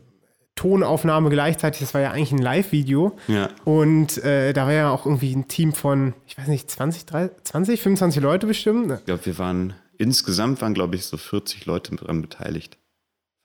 Tonaufnahme 0.54 1.30
gleichzeitig. 1.30 1.80
Das 1.80 1.94
war 1.94 2.00
ja 2.00 2.10
eigentlich 2.10 2.32
ein 2.32 2.38
Live-Video. 2.38 3.16
Ja. 3.28 3.48
Und 3.64 4.18
äh, 4.24 4.52
da 4.52 4.66
war 4.66 4.72
ja 4.72 4.90
auch 4.90 5.06
irgendwie 5.06 5.34
ein 5.34 5.48
Team 5.48 5.72
von, 5.72 6.14
ich 6.26 6.36
weiß 6.36 6.48
nicht, 6.48 6.70
20, 6.70 7.06
30, 7.06 7.44
20 7.44 7.80
25 7.80 8.22
Leute 8.22 8.46
bestimmt. 8.46 8.92
Ich 8.92 9.04
glaube, 9.04 9.24
wir 9.24 9.38
waren, 9.38 9.74
insgesamt 9.98 10.60
waren, 10.60 10.74
glaube 10.74 10.96
ich, 10.96 11.06
so 11.06 11.16
40 11.16 11.66
Leute 11.66 11.94
daran 11.94 12.22
beteiligt. 12.22 12.76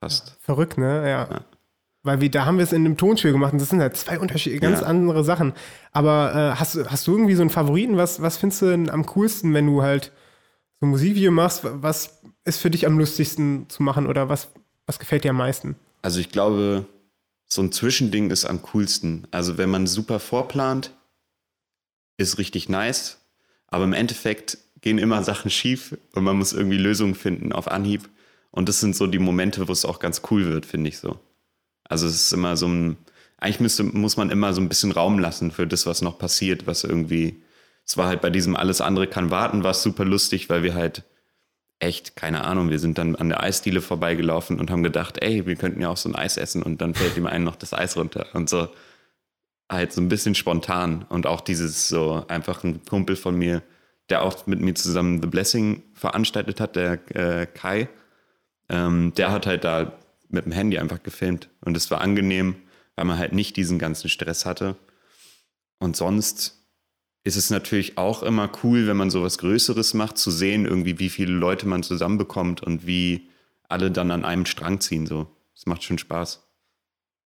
Fast. 0.01 0.37
Verrückt, 0.41 0.77
ne? 0.77 1.09
ja. 1.09 1.27
ja. 1.31 1.41
Weil 2.03 2.19
wir, 2.19 2.29
da 2.29 2.45
haben 2.45 2.57
wir 2.57 2.63
es 2.63 2.73
in 2.73 2.85
einem 2.85 2.97
Tonspiel 2.97 3.31
gemacht 3.31 3.53
und 3.53 3.61
das 3.61 3.69
sind 3.69 3.79
halt 3.79 3.95
zwei 3.95 4.19
unterschiedliche, 4.19 4.59
ganz 4.59 4.81
ja. 4.81 4.87
andere 4.87 5.23
Sachen. 5.23 5.53
Aber 5.93 6.33
äh, 6.35 6.59
hast, 6.59 6.77
hast 6.89 7.07
du 7.07 7.13
irgendwie 7.13 7.35
so 7.35 7.41
einen 7.41 7.49
Favoriten? 7.49 7.95
Was, 7.95 8.21
was 8.21 8.37
findest 8.37 8.61
du 8.61 8.65
denn 8.65 8.89
am 8.89 9.05
coolsten, 9.05 9.53
wenn 9.53 9.65
du 9.67 9.81
halt 9.81 10.11
so 10.81 10.85
ein 10.85 10.89
Musikvideo 10.89 11.31
machst? 11.31 11.61
Was 11.63 12.21
ist 12.43 12.59
für 12.59 12.69
dich 12.69 12.85
am 12.85 12.99
lustigsten 12.99 13.69
zu 13.69 13.83
machen 13.83 14.07
oder 14.07 14.27
was, 14.27 14.49
was 14.85 14.99
gefällt 14.99 15.23
dir 15.23 15.29
am 15.29 15.37
meisten? 15.37 15.77
Also 16.01 16.19
ich 16.19 16.29
glaube, 16.29 16.85
so 17.47 17.61
ein 17.61 17.71
Zwischending 17.71 18.31
ist 18.31 18.43
am 18.43 18.61
coolsten. 18.63 19.25
Also 19.31 19.57
wenn 19.57 19.69
man 19.69 19.87
super 19.87 20.19
vorplant, 20.19 20.91
ist 22.17 22.37
richtig 22.37 22.67
nice. 22.67 23.19
Aber 23.67 23.85
im 23.85 23.93
Endeffekt 23.93 24.57
gehen 24.81 24.97
immer 24.97 25.23
Sachen 25.23 25.49
schief 25.49 25.97
und 26.13 26.25
man 26.25 26.37
muss 26.37 26.51
irgendwie 26.51 26.77
Lösungen 26.77 27.15
finden 27.15 27.53
auf 27.53 27.69
Anhieb. 27.69 28.09
Und 28.51 28.69
das 28.69 28.81
sind 28.81 28.95
so 28.95 29.07
die 29.07 29.19
Momente, 29.19 29.67
wo 29.67 29.71
es 29.71 29.85
auch 29.85 29.99
ganz 29.99 30.21
cool 30.29 30.45
wird, 30.45 30.65
finde 30.65 30.89
ich 30.89 30.99
so. 30.99 31.17
Also 31.85 32.07
es 32.07 32.15
ist 32.15 32.33
immer 32.33 32.57
so 32.57 32.67
ein, 32.67 32.97
eigentlich 33.37 33.59
müsste, 33.59 33.83
muss 33.83 34.17
man 34.17 34.29
immer 34.29 34.53
so 34.53 34.61
ein 34.61 34.69
bisschen 34.69 34.91
Raum 34.91 35.19
lassen 35.19 35.51
für 35.51 35.67
das, 35.67 35.85
was 35.85 36.01
noch 36.01 36.17
passiert, 36.17 36.65
was 36.67 36.83
irgendwie, 36.83 37.43
es 37.85 37.97
war 37.97 38.07
halt 38.07 38.21
bei 38.21 38.29
diesem 38.29 38.55
Alles 38.55 38.81
andere 38.81 39.07
kann 39.07 39.31
warten, 39.31 39.63
war 39.63 39.71
es 39.71 39.83
super 39.83 40.05
lustig, 40.05 40.49
weil 40.49 40.63
wir 40.63 40.73
halt 40.73 41.03
echt, 41.79 42.15
keine 42.15 42.45
Ahnung, 42.45 42.69
wir 42.69 42.79
sind 42.79 42.97
dann 42.97 43.15
an 43.15 43.29
der 43.29 43.43
Eisdiele 43.43 43.81
vorbeigelaufen 43.81 44.59
und 44.59 44.71
haben 44.71 44.83
gedacht, 44.83 45.21
ey, 45.21 45.45
wir 45.45 45.55
könnten 45.55 45.81
ja 45.81 45.89
auch 45.89 45.97
so 45.97 46.09
ein 46.09 46.15
Eis 46.15 46.37
essen 46.37 46.63
und 46.63 46.81
dann 46.81 46.93
fällt 46.95 47.17
ihm 47.17 47.27
einen 47.27 47.43
noch 47.43 47.57
das 47.57 47.73
Eis 47.73 47.97
runter 47.97 48.27
und 48.33 48.49
so. 48.49 48.69
Halt 49.69 49.91
so 49.91 50.01
ein 50.01 50.09
bisschen 50.09 50.35
spontan 50.35 51.05
und 51.09 51.27
auch 51.27 51.41
dieses 51.41 51.87
so 51.87 52.25
einfach 52.27 52.63
ein 52.63 52.85
Kumpel 52.85 53.15
von 53.15 53.35
mir, 53.35 53.63
der 54.09 54.23
auch 54.23 54.45
mit 54.47 54.61
mir 54.61 54.75
zusammen 54.75 55.21
The 55.21 55.27
Blessing 55.27 55.83
veranstaltet 55.93 56.59
hat, 56.59 56.75
der 56.75 56.99
äh, 57.15 57.45
Kai, 57.47 57.89
ähm, 58.69 59.13
der 59.15 59.31
hat 59.31 59.45
halt 59.45 59.63
da 59.63 59.93
mit 60.33 60.45
dem 60.45 60.51
Handy 60.51 60.77
einfach 60.77 61.03
gefilmt. 61.03 61.49
Und 61.61 61.77
es 61.77 61.89
war 61.91 62.01
angenehm, 62.01 62.55
weil 62.95 63.05
man 63.05 63.17
halt 63.17 63.33
nicht 63.33 63.55
diesen 63.55 63.79
ganzen 63.79 64.09
Stress 64.09 64.45
hatte. 64.45 64.75
Und 65.79 65.95
sonst 65.95 66.63
ist 67.23 67.37
es 67.37 67.49
natürlich 67.49 67.97
auch 67.97 68.23
immer 68.23 68.51
cool, 68.63 68.87
wenn 68.87 68.97
man 68.97 69.09
sowas 69.09 69.37
Größeres 69.37 69.93
macht, 69.93 70.17
zu 70.17 70.29
sehen, 70.29 70.65
irgendwie, 70.65 70.99
wie 70.99 71.09
viele 71.09 71.33
Leute 71.33 71.67
man 71.67 71.83
zusammenbekommt 71.83 72.61
und 72.61 72.85
wie 72.85 73.29
alle 73.69 73.91
dann 73.91 74.11
an 74.11 74.25
einem 74.25 74.45
Strang 74.45 74.81
ziehen. 74.81 75.05
So, 75.05 75.27
es 75.55 75.65
macht 75.65 75.83
schon 75.83 75.97
Spaß. 75.97 76.41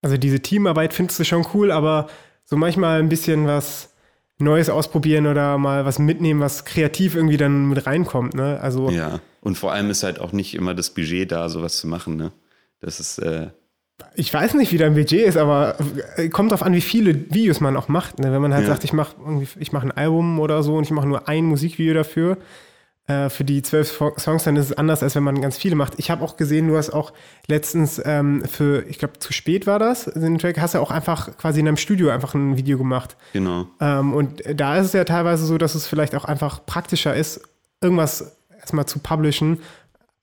Also 0.02 0.16
diese 0.16 0.40
Teamarbeit 0.40 0.94
findest 0.94 1.18
du 1.18 1.24
schon 1.24 1.46
cool, 1.54 1.72
aber 1.72 2.08
so 2.44 2.56
manchmal 2.56 3.00
ein 3.00 3.08
bisschen 3.08 3.46
was 3.46 3.90
Neues 4.38 4.70
ausprobieren 4.70 5.26
oder 5.26 5.58
mal 5.58 5.84
was 5.84 5.98
mitnehmen, 5.98 6.40
was 6.40 6.64
kreativ 6.64 7.16
irgendwie 7.16 7.36
dann 7.36 7.68
mit 7.68 7.86
reinkommt. 7.86 8.34
Ne? 8.34 8.60
Also 8.60 8.88
ja, 8.90 9.20
und 9.40 9.58
vor 9.58 9.72
allem 9.72 9.90
ist 9.90 10.04
halt 10.04 10.20
auch 10.20 10.32
nicht 10.32 10.54
immer 10.54 10.74
das 10.74 10.90
Budget 10.90 11.32
da, 11.32 11.48
sowas 11.48 11.78
zu 11.78 11.88
machen. 11.88 12.16
Ne? 12.16 12.30
Das 12.80 13.00
ist. 13.00 13.18
Äh 13.18 13.48
ich 14.14 14.32
weiß 14.32 14.54
nicht, 14.54 14.72
wie 14.72 14.78
dein 14.78 14.94
Budget 14.94 15.26
ist, 15.26 15.36
aber 15.36 15.76
äh, 16.16 16.28
kommt 16.28 16.52
darauf 16.52 16.64
an, 16.64 16.72
wie 16.72 16.80
viele 16.80 17.32
Videos 17.32 17.60
man 17.60 17.76
auch 17.76 17.88
macht. 17.88 18.20
Ne? 18.20 18.32
Wenn 18.32 18.40
man 18.40 18.54
halt 18.54 18.62
ja. 18.62 18.68
sagt, 18.68 18.84
ich 18.84 18.92
mache 18.92 19.16
ich 19.58 19.72
mach 19.72 19.82
ein 19.82 19.90
Album 19.90 20.38
oder 20.38 20.62
so 20.62 20.76
und 20.76 20.84
ich 20.84 20.90
mache 20.90 21.08
nur 21.08 21.28
ein 21.28 21.44
Musikvideo 21.46 21.94
dafür, 21.94 22.38
äh, 23.08 23.30
für 23.30 23.42
die 23.42 23.62
zwölf 23.62 23.90
Songs, 24.18 24.44
dann 24.44 24.56
ist 24.56 24.66
es 24.66 24.72
anders, 24.76 25.02
als 25.02 25.14
wenn 25.14 25.22
man 25.22 25.40
ganz 25.40 25.56
viele 25.56 25.74
macht. 25.74 25.94
Ich 25.96 26.10
habe 26.10 26.22
auch 26.22 26.36
gesehen, 26.36 26.68
du 26.68 26.76
hast 26.76 26.90
auch 26.90 27.12
letztens 27.46 28.00
ähm, 28.04 28.44
für, 28.44 28.84
ich 28.86 28.98
glaube, 28.98 29.18
zu 29.18 29.32
spät 29.32 29.66
war 29.66 29.78
das, 29.78 30.04
den 30.04 30.38
Track, 30.38 30.60
hast 30.60 30.74
du 30.74 30.78
auch 30.78 30.90
einfach 30.90 31.36
quasi 31.38 31.60
in 31.60 31.68
einem 31.68 31.78
Studio 31.78 32.10
einfach 32.10 32.34
ein 32.34 32.56
Video 32.58 32.76
gemacht. 32.76 33.16
Genau. 33.32 33.66
Ähm, 33.80 34.12
und 34.12 34.42
da 34.54 34.76
ist 34.76 34.86
es 34.86 34.92
ja 34.92 35.04
teilweise 35.04 35.46
so, 35.46 35.56
dass 35.58 35.74
es 35.74 35.86
vielleicht 35.86 36.14
auch 36.14 36.26
einfach 36.26 36.66
praktischer 36.66 37.14
ist, 37.14 37.40
irgendwas 37.80 38.36
erstmal 38.60 38.86
zu 38.86 38.98
publishen, 38.98 39.60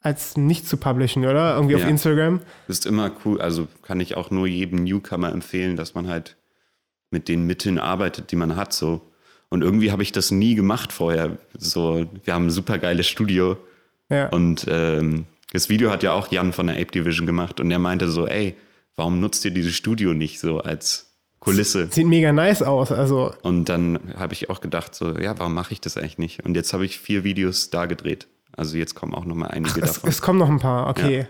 als 0.06 0.38
nicht 0.38 0.68
zu 0.68 0.78
publishen, 0.78 1.26
oder? 1.26 1.56
Irgendwie 1.56 1.76
ja. 1.76 1.84
auf 1.84 1.89
Instagram. 1.89 2.39
Ist 2.68 2.86
immer 2.86 3.12
cool. 3.26 3.41
Also 3.41 3.68
kann 3.82 4.00
ich 4.00 4.15
auch 4.15 4.30
nur 4.30 4.46
jedem 4.46 4.84
Newcomer 4.84 5.32
empfehlen, 5.32 5.76
dass 5.76 5.96
man 5.96 6.08
halt 6.08 6.38
mit 7.10 7.28
den 7.28 7.48
Mitteln 7.48 7.80
arbeitet, 7.80 8.32
die 8.32 8.36
man 8.36 8.56
hat. 8.56 8.72
So. 8.72 9.02
Und 9.50 9.63
irgendwie 9.63 9.91
habe 9.91 10.04
ich 10.04 10.12
das 10.12 10.30
nie 10.30 10.54
gemacht 10.54 10.94
vorher. 10.94 11.38
So, 11.58 12.06
wir 12.24 12.34
haben 12.34 12.48
ein 12.48 12.52
super 12.52 12.78
geiles 12.78 13.08
Studio. 13.08 13.58
Ja. 14.10 14.30
Und 14.30 14.65
ähm, 14.70 15.26
das 15.54 15.70
Video 15.70 15.89
hat 15.89 16.04
ja 16.04 16.13
auch 16.13 16.32
Jan 16.32 16.54
von 16.54 16.68
der 16.68 16.76
Ape 16.76 16.91
Division 16.91 17.26
gemacht 17.26 17.60
und 17.60 17.72
er 17.72 17.80
meinte 17.80 18.08
so, 18.10 18.28
ey, 18.28 18.56
warum 18.96 19.20
nutzt 19.20 19.44
ihr 19.46 19.52
dieses 19.52 19.74
Studio 19.74 20.13
nicht 20.13 20.39
so 20.39 20.60
als 20.60 21.15
Kulisse? 21.39 21.88
Sieht 21.89 22.06
mega 22.06 22.32
nice 22.32 22.62
aus, 22.62 22.91
also. 22.91 23.34
Und 23.41 23.70
dann 23.70 24.13
habe 24.18 24.34
ich 24.34 24.52
auch 24.52 24.62
gedacht 24.62 24.94
so, 24.94 25.18
ja, 25.18 25.39
warum 25.39 25.56
mache 25.56 25.74
ich 25.74 25.82
das 25.82 25.98
eigentlich 25.98 26.20
nicht? 26.20 26.46
Und 26.46 26.56
jetzt 26.56 26.74
habe 26.74 26.86
ich 26.86 27.00
vier 27.00 27.24
Videos 27.24 27.72
da 27.72 27.88
gedreht. 27.88 28.28
Also 28.56 28.78
jetzt 28.78 28.96
kommen 28.96 29.13
auch 29.13 29.26
noch 29.26 29.36
mal 29.36 29.48
einige 29.48 29.82
Ach, 29.84 29.88
davon. 29.88 30.10
Es, 30.10 30.15
es, 30.15 30.22
kommen 30.22 30.39
noch 30.39 30.50
ein 30.50 30.60
paar, 30.60 30.88
okay. 30.88 31.20
Ja, 31.20 31.26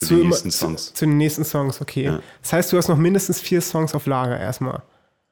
zu, 0.00 0.06
zu 0.06 0.16
den 0.16 0.28
nächsten 0.28 0.50
Songs. 0.50 0.86
Zu, 0.86 0.94
zu, 0.94 1.06
den 1.06 1.16
nächsten 1.16 1.44
Songs, 1.44 1.80
okay. 1.80 2.04
Ja. 2.04 2.20
Das 2.42 2.52
heißt, 2.52 2.72
du 2.72 2.76
hast 2.76 2.88
noch 2.88 2.96
mindestens 2.96 3.40
vier 3.40 3.60
Songs 3.60 3.94
auf 3.94 4.06
Lager 4.06 4.38
erstmal. 4.38 4.82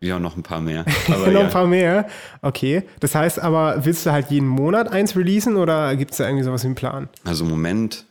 Ja, 0.01 0.19
noch 0.19 0.37
ein 0.37 0.43
paar 0.43 0.61
mehr. 0.61 0.85
noch 1.09 1.27
ja. 1.27 1.41
ein 1.41 1.51
paar 1.51 1.67
mehr. 1.67 2.09
Okay. 2.43 2.85
Das 3.01 3.15
heißt 3.15 3.41
aber, 3.41 3.85
willst 3.85 4.07
du 4.07 4.13
halt 4.13 4.31
jeden 4.31 4.47
Monat 4.47 4.89
eins 4.89 5.17
releasen 5.17 5.57
oder 5.57 5.97
gibt 5.97 6.13
es 6.13 6.19
da 6.19 6.27
irgendwie 6.27 6.45
sowas 6.45 6.65
im 6.65 6.75
Plan? 6.75 7.09
Also 7.25 7.45
im 7.45 7.51
Moment, 7.51 8.05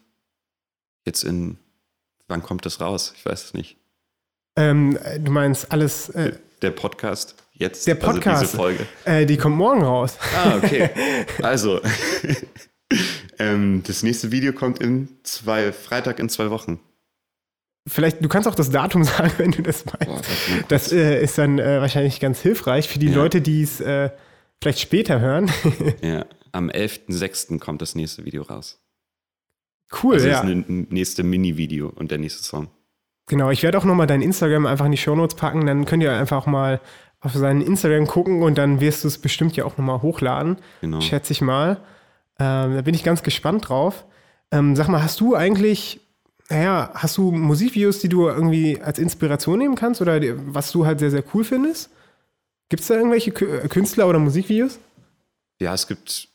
jetzt 1.06 1.24
in, 1.24 1.58
wann 2.28 2.44
kommt 2.44 2.66
das 2.66 2.82
raus? 2.82 3.14
Ich 3.16 3.26
weiß 3.26 3.46
es 3.46 3.54
nicht. 3.54 3.78
Ähm, 4.58 4.98
du 5.20 5.32
meinst 5.32 5.72
alles. 5.72 6.10
Äh, 6.10 6.34
der 6.62 6.72
Podcast 6.72 7.36
jetzt, 7.58 7.88
der 7.88 7.96
Podcast, 7.96 8.28
also 8.28 8.46
diese 8.46 8.58
Folge. 8.58 8.86
Äh, 9.06 9.26
die 9.26 9.38
kommt 9.38 9.56
morgen 9.56 9.84
raus. 9.84 10.18
Ah, 10.36 10.58
okay. 10.58 10.90
Also, 11.44 11.82
ähm, 13.40 13.84
das 13.86 14.04
nächste 14.04 14.32
Video 14.32 14.54
kommt 14.54 14.80
in 14.80 15.10
zwei, 15.24 15.72
Freitag 15.72 16.20
in 16.20 16.30
zwei 16.30 16.50
Wochen. 16.50 16.80
Vielleicht, 17.88 18.24
du 18.24 18.28
kannst 18.28 18.48
auch 18.48 18.56
das 18.56 18.70
Datum 18.70 19.04
sagen, 19.06 19.32
wenn 19.38 19.52
du 19.52 19.62
das 19.62 19.86
meinst. 19.86 20.06
Boah, 20.08 20.22
das 20.68 20.92
äh, 20.92 21.22
ist 21.24 21.38
dann 21.38 21.60
äh, 21.60 21.80
wahrscheinlich 21.80 22.20
ganz 22.20 22.42
hilfreich 22.42 22.88
für 22.88 23.00
die 23.00 23.08
ja. 23.08 23.16
Leute, 23.16 23.42
die 23.42 23.64
es 23.64 23.80
äh, 23.80 24.10
vielleicht 24.62 24.80
später 24.80 25.20
hören. 25.20 25.50
ja, 26.02 26.26
am 26.52 26.70
11.06. 26.70 27.60
kommt 27.60 27.82
das 27.82 27.96
nächste 27.96 28.26
Video 28.26 28.44
raus. 28.44 28.80
Cool, 30.04 30.16
also 30.16 30.28
ja. 30.28 30.42
Das 30.42 30.50
ist 30.50 30.70
ein 30.70 30.88
nächste 30.90 31.24
Mini-Video 31.24 31.90
und 31.96 32.12
der 32.12 32.18
nächste 32.18 32.44
Song. 32.44 32.68
Genau, 33.30 33.52
ich 33.52 33.64
werde 33.64 33.78
auch 33.78 33.86
nochmal 33.86 34.08
dein 34.08 34.22
Instagram 34.22 34.66
einfach 34.66 34.86
in 34.86 34.92
die 34.92 34.98
Shownotes 34.98 35.36
packen, 35.36 35.66
dann 35.66 35.86
könnt 35.86 36.04
ihr 36.04 36.14
einfach 36.14 36.46
mal 36.46 36.82
auf 37.20 37.34
seinen 37.34 37.62
Instagram 37.62 38.08
gucken 38.08 38.42
und 38.42 38.58
dann 38.58 38.80
wirst 38.80 39.04
du 39.04 39.08
es 39.08 39.18
bestimmt 39.18 39.56
ja 39.56 39.66
auch 39.66 39.78
nochmal 39.78 40.02
hochladen, 40.02 40.58
genau. 40.82 41.02
schätze 41.02 41.34
ich 41.34 41.42
mal. 41.42 41.82
Ähm, 42.40 42.76
da 42.76 42.82
bin 42.82 42.94
ich 42.94 43.04
ganz 43.04 43.24
gespannt 43.24 43.70
drauf. 43.70 44.06
Ähm, 44.52 44.76
sag 44.76 44.88
mal, 44.88 45.04
hast 45.04 45.20
du 45.20 45.36
eigentlich, 45.36 46.00
naja, 46.50 46.92
hast 46.94 47.18
du 47.18 47.32
Musikvideos, 47.32 48.00
die 48.00 48.10
du 48.10 48.28
irgendwie 48.28 48.82
als 48.82 49.00
Inspiration 49.00 49.60
nehmen 49.60 49.76
kannst 49.76 50.02
oder 50.02 50.20
was 50.54 50.72
du 50.72 50.86
halt 50.86 51.00
sehr, 51.00 51.12
sehr 51.12 51.24
cool 51.34 51.44
findest? 51.44 51.90
Gibt 52.70 52.82
es 52.82 52.88
da 52.88 52.96
irgendwelche 52.96 53.32
Künstler 53.32 54.08
oder 54.08 54.20
Musikvideos? 54.20 54.80
Ja, 55.60 55.74
es 55.74 55.88
gibt, 55.88 56.30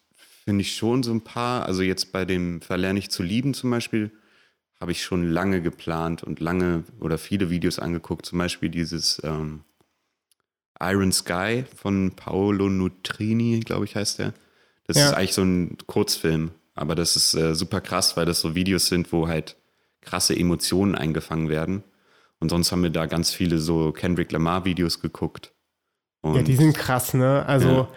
finde 0.44 0.62
ich, 0.62 0.74
schon 0.74 1.02
so 1.02 1.12
ein 1.12 1.20
paar. 1.20 1.66
Also 1.66 1.82
jetzt 1.82 2.12
bei 2.12 2.24
dem 2.24 2.60
Verlerne 2.60 2.98
ich 2.98 3.10
zu 3.10 3.22
lieben 3.22 3.54
zum 3.54 3.70
Beispiel, 3.70 4.10
habe 4.80 4.92
ich 4.92 5.02
schon 5.02 5.30
lange 5.30 5.62
geplant 5.62 6.24
und 6.24 6.40
lange 6.40 6.84
oder 7.00 7.18
viele 7.18 7.50
Videos 7.50 7.78
angeguckt. 7.78 8.26
Zum 8.26 8.38
Beispiel 8.38 8.68
dieses 8.68 9.22
ähm, 9.22 9.60
Iron 10.80 11.12
Sky 11.12 11.64
von 11.76 12.12
Paolo 12.16 12.68
Nutrini, 12.68 13.60
glaube 13.60 13.84
ich, 13.84 13.94
heißt 13.94 14.18
der. 14.18 14.34
Das 14.92 15.00
ja. 15.00 15.08
ist 15.08 15.14
eigentlich 15.14 15.34
so 15.34 15.42
ein 15.42 15.78
Kurzfilm, 15.86 16.50
aber 16.74 16.94
das 16.94 17.16
ist 17.16 17.34
äh, 17.34 17.54
super 17.54 17.80
krass, 17.80 18.14
weil 18.16 18.26
das 18.26 18.40
so 18.40 18.54
Videos 18.54 18.86
sind, 18.86 19.10
wo 19.10 19.26
halt 19.26 19.56
krasse 20.02 20.36
Emotionen 20.36 20.94
eingefangen 20.94 21.48
werden. 21.48 21.82
Und 22.40 22.50
sonst 22.50 22.72
haben 22.72 22.82
wir 22.82 22.90
da 22.90 23.06
ganz 23.06 23.32
viele 23.32 23.58
so 23.58 23.92
Kendrick 23.92 24.32
Lamar-Videos 24.32 25.00
geguckt. 25.00 25.52
Und 26.20 26.36
ja, 26.36 26.42
die 26.42 26.56
sind 26.56 26.76
krass, 26.76 27.14
ne? 27.14 27.46
Also, 27.46 27.68
ja. 27.68 27.88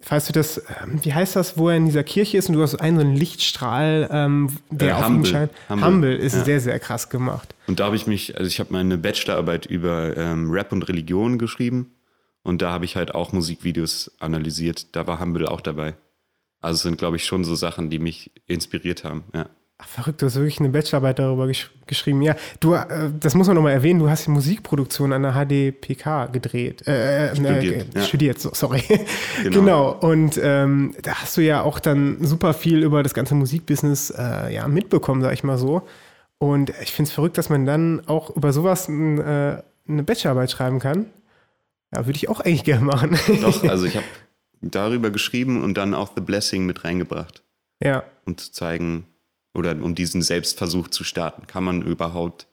falls 0.00 0.26
du 0.26 0.32
das, 0.32 0.58
ähm, 0.58 1.00
wie 1.02 1.12
heißt 1.12 1.34
das, 1.34 1.58
wo 1.58 1.70
er 1.70 1.76
in 1.76 1.86
dieser 1.86 2.04
Kirche 2.04 2.36
ist 2.36 2.48
und 2.48 2.54
du 2.54 2.62
hast 2.62 2.76
einen 2.76 2.98
so 2.98 3.02
einen 3.02 3.16
Lichtstrahl, 3.16 4.08
ähm, 4.12 4.50
der 4.70 4.90
äh, 4.90 4.92
auf 4.92 5.06
Humble. 5.06 5.18
ihn 5.18 5.32
scheint. 5.32 5.50
Humble, 5.68 5.86
Humble 5.86 6.16
ist 6.16 6.36
ja. 6.36 6.44
sehr, 6.44 6.60
sehr 6.60 6.78
krass 6.78 7.08
gemacht. 7.08 7.54
Und 7.66 7.80
da 7.80 7.86
habe 7.86 7.96
ich 7.96 8.06
mich, 8.06 8.36
also 8.38 8.46
ich 8.46 8.60
habe 8.60 8.72
meine 8.72 8.96
Bachelorarbeit 8.96 9.66
über 9.66 10.16
ähm, 10.16 10.50
Rap 10.52 10.70
und 10.70 10.86
Religion 10.88 11.38
geschrieben 11.38 11.90
und 12.44 12.60
da 12.60 12.70
habe 12.70 12.84
ich 12.84 12.94
halt 12.94 13.14
auch 13.14 13.32
Musikvideos 13.32 14.12
analysiert. 14.20 14.94
Da 14.94 15.06
war 15.06 15.18
Humble 15.18 15.48
auch 15.48 15.62
dabei. 15.62 15.94
Also 16.64 16.76
es 16.76 16.82
sind, 16.82 16.98
glaube 16.98 17.16
ich, 17.16 17.24
schon 17.24 17.44
so 17.44 17.54
Sachen, 17.54 17.90
die 17.90 17.98
mich 17.98 18.30
inspiriert 18.46 19.04
haben, 19.04 19.24
ja. 19.34 19.46
Ach, 19.76 19.88
verrückt, 19.88 20.22
du 20.22 20.26
hast 20.26 20.36
wirklich 20.36 20.60
eine 20.60 20.68
Bachelorarbeit 20.68 21.18
darüber 21.18 21.48
gesch 21.48 21.70
geschrieben. 21.86 22.22
Ja, 22.22 22.36
du, 22.60 22.74
äh, 22.74 23.10
das 23.18 23.34
muss 23.34 23.48
man 23.48 23.56
nochmal 23.56 23.72
erwähnen, 23.72 23.98
du 23.98 24.08
hast 24.08 24.26
die 24.26 24.30
Musikproduktion 24.30 25.12
an 25.12 25.22
der 25.22 25.32
HDPK 25.32 26.26
gedreht. 26.26 26.86
Äh, 26.86 27.32
äh, 27.32 27.34
studiert, 27.34 27.94
äh, 27.94 27.98
ja. 27.98 28.04
studiert 28.04 28.40
so, 28.40 28.50
sorry. 28.54 28.82
Genau. 29.42 29.58
genau. 29.58 29.92
Und 29.98 30.40
ähm, 30.40 30.94
da 31.02 31.16
hast 31.16 31.36
du 31.36 31.40
ja 31.40 31.62
auch 31.62 31.80
dann 31.80 32.24
super 32.24 32.54
viel 32.54 32.84
über 32.84 33.02
das 33.02 33.14
ganze 33.14 33.34
Musikbusiness 33.34 34.10
äh, 34.10 34.54
ja, 34.54 34.68
mitbekommen, 34.68 35.22
sag 35.22 35.32
ich 35.32 35.42
mal 35.42 35.58
so. 35.58 35.82
Und 36.38 36.70
ich 36.82 36.92
finde 36.92 37.08
es 37.08 37.14
verrückt, 37.14 37.36
dass 37.36 37.50
man 37.50 37.66
dann 37.66 38.06
auch 38.06 38.34
über 38.34 38.52
sowas 38.52 38.88
äh, 38.88 38.92
eine 38.92 40.02
Bachelorarbeit 40.04 40.52
schreiben 40.52 40.78
kann. 40.78 41.06
Ja, 41.94 42.06
würde 42.06 42.16
ich 42.16 42.28
auch 42.28 42.40
eigentlich 42.40 42.64
gerne 42.64 42.84
machen. 42.84 43.18
Doch, 43.42 43.64
also 43.64 43.86
ich 43.86 43.96
habe 43.96 44.06
darüber 44.70 45.10
geschrieben 45.10 45.62
und 45.62 45.74
dann 45.74 45.94
auch 45.94 46.12
The 46.14 46.22
Blessing 46.22 46.66
mit 46.66 46.84
reingebracht. 46.84 47.42
Ja. 47.82 48.04
Um 48.24 48.36
zu 48.36 48.52
zeigen, 48.52 49.06
oder 49.54 49.72
um 49.72 49.94
diesen 49.94 50.20
Selbstversuch 50.20 50.88
zu 50.88 51.04
starten, 51.04 51.46
kann 51.46 51.64
man 51.64 51.82
überhaupt 51.82 52.46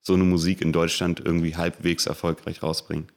so 0.00 0.14
eine 0.14 0.24
Musik 0.24 0.60
in 0.60 0.72
Deutschland 0.72 1.22
irgendwie 1.24 1.56
halbwegs 1.56 2.06
erfolgreich 2.06 2.62
rausbringen. 2.62 3.08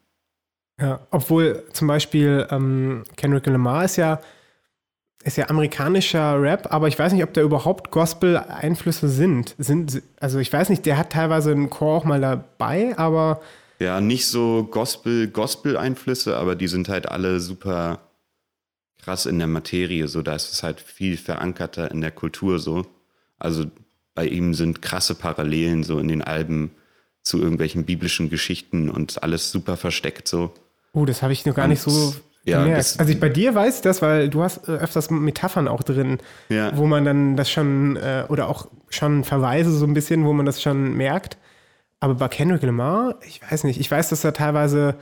Ja, 0.80 1.00
obwohl 1.12 1.64
zum 1.74 1.88
Beispiel 1.88 2.48
ähm, 2.50 3.04
Kendrick 3.18 3.46
Lamar 3.46 3.86
ist 3.86 3.98
ja, 3.98 4.20
ist 5.24 5.38
ja 5.38 5.50
amerikanischer 5.50 6.42
Rap, 6.42 6.72
aber 6.72 6.88
ich 6.88 6.98
weiß 6.98 7.14
nicht, 7.14 7.24
ob 7.24 7.34
da 7.34 7.42
überhaupt 7.42 7.92
Gospel-Einflüsse 7.92 9.10
sind. 9.10 9.56
sind. 9.58 10.02
Also 10.20 10.40
ich 10.40 10.52
weiß 10.52 10.70
nicht, 10.70 10.86
der 10.86 10.98
hat 10.98 11.12
teilweise 11.12 11.52
einen 11.52 11.70
Chor 11.70 11.98
auch 11.98 12.06
mal 12.06 12.22
dabei, 12.22 12.98
aber. 12.98 13.42
Ja, 13.80 14.02
nicht 14.02 14.28
so 14.28 14.68
Gospel-Gospel-Einflüsse, 14.72 16.38
aber 16.38 16.56
die 16.56 16.68
sind 16.68 16.90
halt 16.90 17.10
alle 17.10 17.40
super 17.40 18.00
krass 19.04 19.26
in 19.26 19.38
der 19.38 19.48
Materie, 19.48 20.08
so 20.08 20.22
da 20.22 20.36
ist 20.36 20.52
es 20.52 20.64
halt 20.64 20.80
viel 20.80 21.18
verankerter 21.18 21.92
in 21.92 22.02
der 22.02 22.12
Kultur 22.12 22.60
so. 22.60 22.86
Also 23.40 23.66
bei 24.14 24.28
ihm 24.28 24.54
sind 24.54 24.82
krasse 24.82 25.16
Parallelen 25.16 25.84
so 25.84 26.00
in 26.00 26.08
den 26.08 26.22
Alben 26.22 26.72
zu 27.24 27.40
irgendwelchen 27.40 27.86
biblischen 27.86 28.30
Geschichten 28.30 28.90
und 28.90 29.24
alles 29.24 29.52
super 29.52 29.78
versteckt 29.78 30.28
so. 30.28 30.54
Oh, 30.94 31.06
das 31.06 31.22
habe 31.22 31.34
ich 31.34 31.46
noch 31.46 31.56
gar 31.56 31.66
und, 31.66 31.72
nicht 31.72 31.82
so 31.82 32.16
ja, 32.44 32.64
gemerkt. 32.64 32.96
also 32.98 33.12
ich, 33.12 33.20
bei 33.20 33.30
dir 33.30 33.54
weiß 33.54 33.78
ich 33.78 33.82
das, 33.82 34.02
weil 34.02 34.30
du 34.30 34.44
hast 34.44 34.68
äh, 34.68 34.72
öfters 34.72 35.10
Metaphern 35.12 35.68
auch 35.68 35.84
drin, 35.84 36.18
ja. 36.50 36.76
wo 36.76 36.88
man 36.88 37.06
dann 37.06 37.36
das 37.36 37.52
schon, 37.52 37.96
äh, 37.98 38.26
oder 38.30 38.50
auch 38.50 38.68
schon 38.90 39.24
Verweise 39.24 39.72
so 39.72 39.86
ein 39.86 39.94
bisschen, 39.94 40.26
wo 40.26 40.34
man 40.34 40.46
das 40.46 40.62
schon 40.62 40.96
merkt. 40.96 41.38
Aber 42.00 42.16
bei 42.16 42.28
Kendrick 42.28 42.64
Lamar, 42.64 43.16
ich 43.28 43.42
weiß 43.44 43.64
nicht, 43.64 43.80
ich 43.80 43.90
weiß, 43.90 44.10
dass 44.10 44.22
da 44.22 44.32
teilweise 44.32 44.96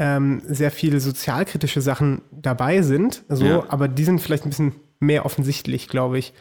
ähm, 0.00 0.40
sehr 0.46 0.70
viele 0.70 0.98
sozialkritische 0.98 1.82
Sachen 1.82 2.22
dabei 2.32 2.80
sind, 2.80 3.22
so, 3.28 3.44
ja. 3.44 3.64
aber 3.68 3.86
die 3.86 4.04
sind 4.04 4.18
vielleicht 4.18 4.44
ein 4.44 4.48
bisschen 4.48 4.76
mehr 4.98 5.26
offensichtlich, 5.26 5.88
glaube 5.88 6.18
ich. 6.18 6.32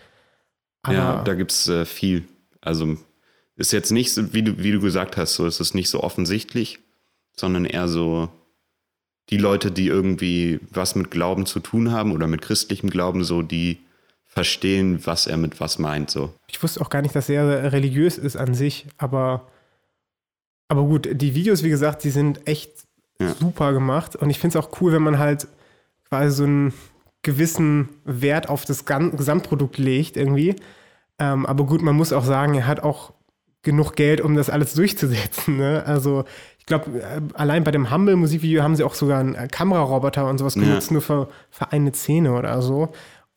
Aber 0.82 0.96
ja, 0.96 1.24
da 1.24 1.34
gibt 1.34 1.52
es 1.52 1.68
äh, 1.68 1.86
viel. 1.86 2.24
Also 2.62 2.96
ist 3.58 3.74
jetzt 3.74 3.92
nicht, 3.92 4.14
so, 4.14 4.34
wie 4.34 4.44
du, 4.44 4.60
wie 4.60 4.72
du 4.72 4.80
gesagt 4.80 5.18
hast, 5.18 5.34
so 5.34 5.46
ist 5.46 5.60
es 5.60 5.74
nicht 5.74 5.90
so 5.90 6.02
offensichtlich, 6.02 6.80
sondern 7.36 7.66
eher 7.66 7.90
so 7.90 8.30
die 9.30 9.38
Leute, 9.38 9.72
die 9.72 9.88
irgendwie 9.88 10.62
was 10.72 10.96
mit 10.96 11.12
Glauben 11.12 11.46
zu 11.46 11.60
tun 11.60 11.92
haben 11.92 12.14
oder 12.14 12.28
mit 12.28 12.42
christlichem 12.42 12.90
Glauben, 12.90 13.26
so 13.26 13.42
die 13.42 13.80
verstehen, 14.26 15.06
was 15.06 15.28
er 15.28 15.36
mit 15.36 15.60
was 15.60 15.80
meint. 15.80 16.10
So. 16.10 16.34
Ich 16.48 16.64
wusste 16.64 16.80
auch 16.80 16.90
gar 16.90 17.02
nicht, 17.02 17.14
dass 17.14 17.28
er 17.28 17.74
religiös 17.74 18.18
ist 18.18 18.38
an 18.38 18.54
sich, 18.54 18.86
aber, 18.98 19.50
aber 20.70 20.84
gut, 20.84 21.10
die 21.12 21.36
Videos, 21.36 21.62
wie 21.62 21.70
gesagt, 21.70 22.06
die 22.06 22.10
sind 22.10 22.48
echt 22.48 22.88
ja. 23.20 23.34
super 23.34 23.74
gemacht. 23.74 24.16
Und 24.16 24.30
ich 24.30 24.40
finde 24.40 24.58
es 24.58 24.64
auch 24.66 24.82
cool, 24.82 24.94
wenn 24.94 25.04
man 25.04 25.20
halt 25.20 25.48
quasi 26.10 26.36
so 26.36 26.44
einen 26.44 26.74
gewissen 27.22 27.90
Wert 28.06 28.50
auf 28.50 28.66
das 28.66 28.86
Gesamtprodukt 28.86 29.78
legt 29.78 30.18
irgendwie. 30.18 30.56
Ähm, 31.20 31.46
aber 31.46 31.66
gut, 31.66 31.82
man 31.82 31.96
muss 31.96 32.14
auch 32.14 32.24
sagen, 32.24 32.56
er 32.56 32.68
hat 32.68 32.82
auch 32.82 33.14
genug 33.62 33.96
Geld, 33.96 34.22
um 34.22 34.36
das 34.36 34.50
alles 34.50 34.74
durchzusetzen. 34.74 35.58
Ne? 35.58 35.84
Also 35.86 36.24
ich 36.60 36.66
glaube, 36.66 37.02
äh, 37.02 37.22
allein 37.34 37.64
bei 37.64 37.72
dem 37.72 37.92
Humble-Musikvideo 37.92 38.64
haben 38.64 38.76
sie 38.76 38.84
auch 38.84 38.94
sogar 38.94 39.20
einen 39.20 39.36
äh, 39.36 39.48
Kameraroboter 39.48 40.28
und 40.30 40.38
sowas 40.38 40.54
genutzt, 40.54 40.90
ja. 40.90 40.94
nur 40.94 41.02
für, 41.02 41.30
für 41.50 41.72
eine 41.72 41.94
Szene 41.94 42.34
oder 42.34 42.62
so. 42.62 42.90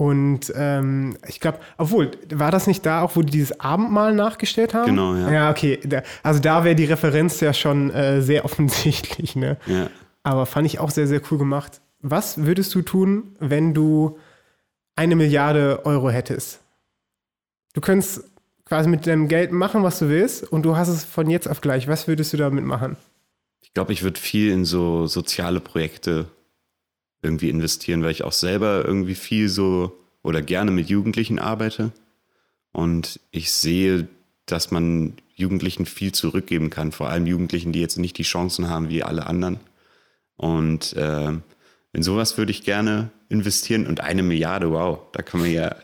Und 0.03 0.53
ähm, 0.57 1.17
ich 1.29 1.39
glaube, 1.39 1.61
obwohl, 1.79 2.11
war 2.35 2.51
das 2.51 2.67
nicht 2.67 2.85
da 2.85 3.03
auch, 3.03 3.15
wo 3.15 3.23
die 3.23 3.31
dieses 3.31 3.61
Abendmahl 3.61 4.13
nachgestellt 4.17 4.75
haben? 4.75 4.87
Genau, 4.87 5.15
ja. 5.15 5.31
Ja, 5.31 5.51
okay. 5.51 5.79
Da, 5.85 6.03
also 6.25 6.41
da 6.41 6.65
wäre 6.65 6.75
die 6.75 6.87
Referenz 6.87 7.39
ja 7.39 7.55
schon 7.55 7.91
äh, 7.91 8.21
sehr 8.21 8.45
offensichtlich, 8.45 9.37
ne? 9.37 9.59
Ja. 9.67 9.91
Aber 10.25 10.45
fand 10.47 10.67
ich 10.67 10.81
auch 10.81 10.91
sehr, 10.91 11.07
sehr 11.07 11.21
cool 11.31 11.39
gemacht. 11.39 11.81
Was 12.01 12.45
würdest 12.45 12.75
du 12.75 12.83
tun, 12.83 13.37
wenn 13.39 13.75
du 13.75 14.19
eine 14.97 15.15
Milliarde 15.15 15.87
Euro 15.87 16.11
hättest? 16.11 16.59
Du 17.73 17.81
könntest 17.81 18.25
quasi 18.65 18.89
mit 18.89 19.07
deinem 19.07 19.29
Geld 19.29 19.53
machen, 19.53 19.85
was 19.85 20.01
du 20.01 20.09
willst, 20.09 20.51
und 20.51 20.65
du 20.65 20.77
hast 20.77 20.89
es 20.89 21.05
von 21.05 21.31
jetzt 21.31 21.47
auf 21.47 21.61
gleich. 21.61 21.87
Was 21.87 22.09
würdest 22.09 22.33
du 22.33 22.39
damit 22.39 22.65
machen? 22.65 22.97
Ich 23.61 23.69
Ich 23.69 23.73
glaube, 23.73 23.93
ich 23.93 24.03
würde 24.03 24.19
viel 24.19 24.51
in 24.51 24.65
so 24.65 25.07
soziale 25.07 25.61
Projekte 25.61 26.27
irgendwie 27.23 27.51
investieren, 27.51 28.03
weil 28.03 28.11
ich 28.11 28.25
auch 28.25 28.33
selber 28.33 28.85
irgendwie 28.85 29.15
viel 29.15 29.49
so 29.49 29.99
oder 30.23 30.43
gerne 30.43 30.71
mit 30.71 30.89
Jugendlichen 30.89 31.39
arbeite. 31.39 31.93
Und 32.73 33.21
ich 33.31 33.53
sehe, 33.53 34.09
dass 34.47 34.71
man 34.71 35.15
Jugendlichen 35.35 35.87
viel 35.87 36.13
zurückgeben 36.13 36.71
kann, 36.71 36.93
vor 36.93 37.09
allem 37.09 37.27
Jugendlichen, 37.27 37.73
die 37.73 37.81
jetzt 37.81 37.99
nicht 37.99 38.19
die 38.19 38.23
Chancen 38.23 38.69
haben 38.69 38.89
wie 38.89 39.03
alle 39.03 39.27
anderen. 39.27 39.61
Und 40.37 40.95
äh, 40.95 41.33
in 41.93 42.03
sowas 42.03 42.39
würde 42.39 42.51
ich 42.51 42.65
gerne 42.65 43.11
investieren 43.29 43.87
und 43.87 44.01
eine 44.01 44.23
Milliarde, 44.23 44.71
wow, 44.71 45.01
da 45.13 45.23
kann 45.23 45.41
man 45.41 45.51
ja, 45.51 45.75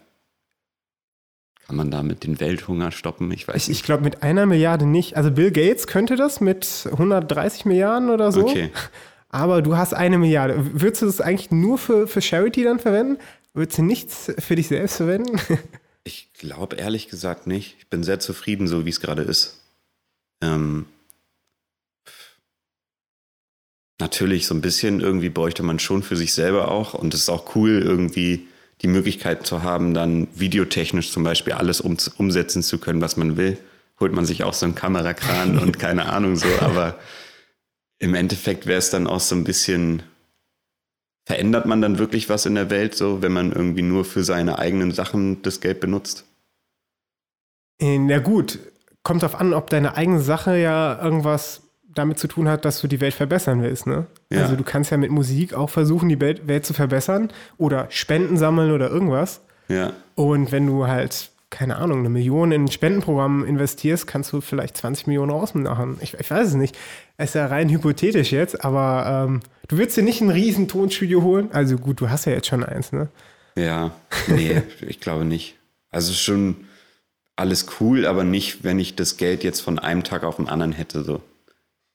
kann 1.66 1.76
man 1.76 1.90
damit 1.90 2.24
den 2.24 2.40
Welthunger 2.40 2.90
stoppen? 2.90 3.30
Ich 3.30 3.46
weiß 3.46 3.68
ich, 3.68 3.78
Ich 3.78 3.82
glaube 3.82 4.02
mit 4.02 4.22
einer 4.22 4.46
Milliarde 4.46 4.86
nicht. 4.86 5.16
Also 5.16 5.30
Bill 5.30 5.50
Gates 5.50 5.86
könnte 5.86 6.16
das 6.16 6.40
mit 6.40 6.88
130 6.90 7.66
Milliarden 7.66 8.10
oder 8.10 8.32
so. 8.32 8.46
Okay. 8.46 8.70
Aber 9.38 9.62
du 9.62 9.76
hast 9.76 9.94
eine 9.94 10.18
Milliarde. 10.18 10.56
Würdest 10.80 11.02
du 11.02 11.06
das 11.06 11.20
eigentlich 11.20 11.52
nur 11.52 11.78
für, 11.78 12.08
für 12.08 12.20
Charity 12.20 12.64
dann 12.64 12.80
verwenden? 12.80 13.18
Würdest 13.54 13.78
du 13.78 13.82
nichts 13.82 14.32
für 14.36 14.56
dich 14.56 14.68
selbst 14.68 14.96
verwenden? 14.96 15.40
Ich 16.04 16.32
glaube 16.32 16.76
ehrlich 16.76 17.08
gesagt 17.08 17.46
nicht. 17.46 17.76
Ich 17.80 17.88
bin 17.88 18.02
sehr 18.02 18.18
zufrieden, 18.18 18.66
so 18.66 18.86
wie 18.86 18.88
es 18.88 19.00
gerade 19.00 19.20
ist. 19.20 19.60
Ähm, 20.40 20.86
natürlich, 24.00 24.46
so 24.46 24.54
ein 24.54 24.62
bisschen 24.62 25.00
irgendwie 25.00 25.28
bräuchte 25.28 25.62
man 25.62 25.78
schon 25.78 26.02
für 26.02 26.16
sich 26.16 26.32
selber 26.32 26.70
auch. 26.70 26.94
Und 26.94 27.12
es 27.12 27.22
ist 27.22 27.28
auch 27.28 27.54
cool, 27.56 27.82
irgendwie 27.84 28.48
die 28.80 28.86
Möglichkeit 28.86 29.46
zu 29.46 29.62
haben, 29.62 29.92
dann 29.92 30.28
videotechnisch 30.34 31.12
zum 31.12 31.24
Beispiel 31.24 31.52
alles 31.52 31.82
um, 31.82 31.98
umsetzen 32.16 32.62
zu 32.62 32.78
können, 32.78 33.02
was 33.02 33.18
man 33.18 33.36
will. 33.36 33.58
Holt 34.00 34.14
man 34.14 34.24
sich 34.24 34.44
auch 34.44 34.54
so 34.54 34.64
einen 34.64 34.76
Kamerakran 34.76 35.58
und 35.58 35.78
keine 35.78 36.06
Ahnung 36.10 36.36
so. 36.36 36.48
Aber 36.60 36.98
im 37.98 38.14
Endeffekt 38.14 38.66
wäre 38.66 38.78
es 38.78 38.90
dann 38.90 39.06
auch 39.06 39.20
so 39.20 39.34
ein 39.34 39.44
bisschen 39.44 40.02
Verändert 41.28 41.66
man 41.66 41.82
dann 41.82 41.98
wirklich 41.98 42.30
was 42.30 42.46
in 42.46 42.54
der 42.54 42.70
Welt, 42.70 42.94
so 42.94 43.20
wenn 43.20 43.32
man 43.32 43.52
irgendwie 43.52 43.82
nur 43.82 44.06
für 44.06 44.24
seine 44.24 44.58
eigenen 44.58 44.92
Sachen 44.92 45.42
das 45.42 45.60
Geld 45.60 45.78
benutzt? 45.78 46.24
Na 47.82 48.18
gut, 48.18 48.58
kommt 49.02 49.22
darauf 49.22 49.38
an, 49.38 49.52
ob 49.52 49.68
deine 49.68 49.94
eigene 49.94 50.20
Sache 50.20 50.56
ja 50.56 50.98
irgendwas 51.02 51.60
damit 51.86 52.18
zu 52.18 52.28
tun 52.28 52.48
hat, 52.48 52.64
dass 52.64 52.80
du 52.80 52.88
die 52.88 53.02
Welt 53.02 53.12
verbessern 53.12 53.62
willst. 53.62 53.86
Ne? 53.86 54.06
Ja. 54.32 54.40
Also 54.40 54.56
du 54.56 54.64
kannst 54.64 54.90
ja 54.90 54.96
mit 54.96 55.10
Musik 55.10 55.52
auch 55.52 55.68
versuchen, 55.68 56.08
die 56.08 56.18
Welt 56.18 56.64
zu 56.64 56.72
verbessern 56.72 57.30
oder 57.58 57.88
Spenden 57.90 58.38
sammeln 58.38 58.72
oder 58.72 58.88
irgendwas. 58.88 59.42
Ja. 59.68 59.92
Und 60.14 60.50
wenn 60.50 60.66
du 60.66 60.86
halt 60.86 61.30
keine 61.50 61.76
Ahnung, 61.76 62.00
eine 62.00 62.10
Million 62.10 62.52
in 62.52 62.64
ein 62.64 62.70
Spendenprogramm 62.70 63.44
investierst, 63.44 64.06
kannst 64.06 64.32
du 64.32 64.40
vielleicht 64.40 64.76
20 64.76 65.06
Millionen 65.06 65.30
rausmachen. 65.30 65.98
Ich, 66.00 66.14
ich 66.14 66.30
weiß 66.30 66.48
es 66.48 66.54
nicht. 66.54 66.76
Es 67.16 67.30
ist 67.30 67.34
ja 67.34 67.46
rein 67.46 67.68
hypothetisch 67.70 68.32
jetzt, 68.32 68.64
aber 68.64 69.26
ähm, 69.28 69.40
du 69.66 69.78
würdest 69.78 69.96
dir 69.96 70.02
nicht 70.02 70.20
ein 70.20 70.30
riesen 70.30 70.68
Tonstudio 70.68 71.22
holen. 71.22 71.48
Also 71.52 71.76
gut, 71.76 72.00
du 72.00 72.10
hast 72.10 72.26
ja 72.26 72.32
jetzt 72.32 72.48
schon 72.48 72.64
eins, 72.64 72.92
ne? 72.92 73.08
Ja, 73.56 73.92
nee, 74.28 74.62
ich 74.86 75.00
glaube 75.00 75.24
nicht. 75.24 75.56
Also 75.90 76.12
schon 76.12 76.56
alles 77.36 77.66
cool, 77.80 78.06
aber 78.06 78.24
nicht, 78.24 78.64
wenn 78.64 78.78
ich 78.78 78.94
das 78.96 79.16
Geld 79.16 79.42
jetzt 79.42 79.60
von 79.60 79.78
einem 79.78 80.04
Tag 80.04 80.24
auf 80.24 80.36
den 80.36 80.48
anderen 80.48 80.72
hätte. 80.72 81.02
So. 81.02 81.22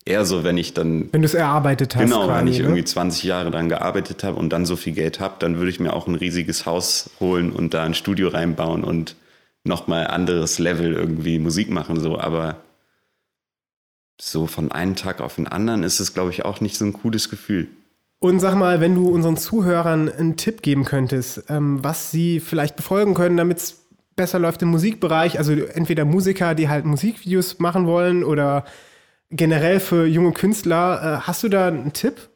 Eher 0.05 0.25
so, 0.25 0.43
wenn 0.43 0.57
ich 0.57 0.73
dann. 0.73 1.09
Wenn 1.11 1.21
du 1.21 1.27
es 1.27 1.33
erarbeitet 1.33 1.95
hast. 1.95 2.03
Genau, 2.03 2.25
quasi, 2.25 2.39
wenn 2.39 2.47
ich 2.47 2.57
ne? 2.57 2.63
irgendwie 2.63 2.83
20 2.83 3.23
Jahre 3.23 3.51
dran 3.51 3.69
gearbeitet 3.69 4.23
habe 4.23 4.37
und 4.37 4.49
dann 4.49 4.65
so 4.65 4.75
viel 4.75 4.93
Geld 4.93 5.19
habe, 5.19 5.35
dann 5.39 5.57
würde 5.57 5.69
ich 5.69 5.79
mir 5.79 5.93
auch 5.93 6.07
ein 6.07 6.15
riesiges 6.15 6.65
Haus 6.65 7.11
holen 7.19 7.51
und 7.51 7.73
da 7.73 7.83
ein 7.83 7.93
Studio 7.93 8.29
reinbauen 8.29 8.83
und 8.83 9.15
nochmal 9.63 10.07
anderes 10.07 10.59
Level 10.59 10.93
irgendwie 10.93 11.39
Musik 11.39 11.69
machen, 11.69 11.99
so, 11.99 12.19
aber 12.19 12.57
so 14.19 14.47
von 14.47 14.71
einem 14.71 14.95
Tag 14.95 15.21
auf 15.21 15.35
den 15.35 15.47
anderen 15.47 15.83
ist 15.83 15.99
es, 15.99 16.13
glaube 16.13 16.31
ich, 16.31 16.45
auch 16.45 16.61
nicht 16.61 16.77
so 16.77 16.85
ein 16.85 16.93
cooles 16.93 17.29
Gefühl. 17.29 17.67
Und 18.19 18.39
sag 18.39 18.55
mal, 18.55 18.79
wenn 18.79 18.95
du 18.95 19.09
unseren 19.09 19.35
Zuhörern 19.35 20.09
einen 20.09 20.37
Tipp 20.37 20.61
geben 20.61 20.85
könntest, 20.85 21.43
ähm, 21.49 21.83
was 21.83 22.11
sie 22.11 22.39
vielleicht 22.39 22.75
befolgen 22.77 23.15
können, 23.15 23.35
damit 23.35 23.57
es 23.57 23.83
besser 24.15 24.39
läuft 24.39 24.61
im 24.61 24.69
Musikbereich, 24.69 25.37
also 25.39 25.53
entweder 25.53 26.05
Musiker, 26.05 26.55
die 26.55 26.69
halt 26.69 26.85
Musikvideos 26.85 27.59
machen 27.59 27.85
wollen 27.85 28.23
oder 28.23 28.65
generell 29.29 29.79
für 29.79 30.05
junge 30.05 30.31
Künstler, 30.31 31.01
äh, 31.01 31.27
hast 31.27 31.43
du 31.43 31.49
da 31.49 31.67
einen 31.67 31.91
Tipp? 31.91 32.29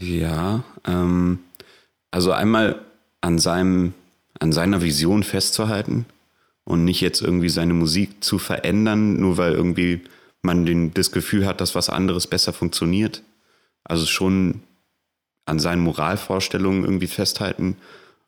Ja, 0.00 0.64
ähm, 0.84 1.38
also 2.10 2.32
einmal 2.32 2.80
an 3.20 3.38
seinem 3.38 3.94
an 4.40 4.52
seiner 4.52 4.82
Vision 4.82 5.22
festzuhalten 5.22 6.06
und 6.64 6.84
nicht 6.84 7.00
jetzt 7.00 7.22
irgendwie 7.22 7.48
seine 7.48 7.74
Musik 7.74 8.22
zu 8.24 8.38
verändern, 8.38 9.18
nur 9.18 9.36
weil 9.36 9.52
irgendwie 9.52 10.00
man 10.42 10.66
den, 10.66 10.92
das 10.94 11.12
Gefühl 11.12 11.46
hat, 11.46 11.60
dass 11.60 11.74
was 11.74 11.88
anderes 11.88 12.26
besser 12.26 12.52
funktioniert. 12.52 13.22
Also 13.84 14.06
schon 14.06 14.60
an 15.46 15.58
seinen 15.58 15.82
Moralvorstellungen 15.82 16.84
irgendwie 16.84 17.06
festhalten. 17.06 17.76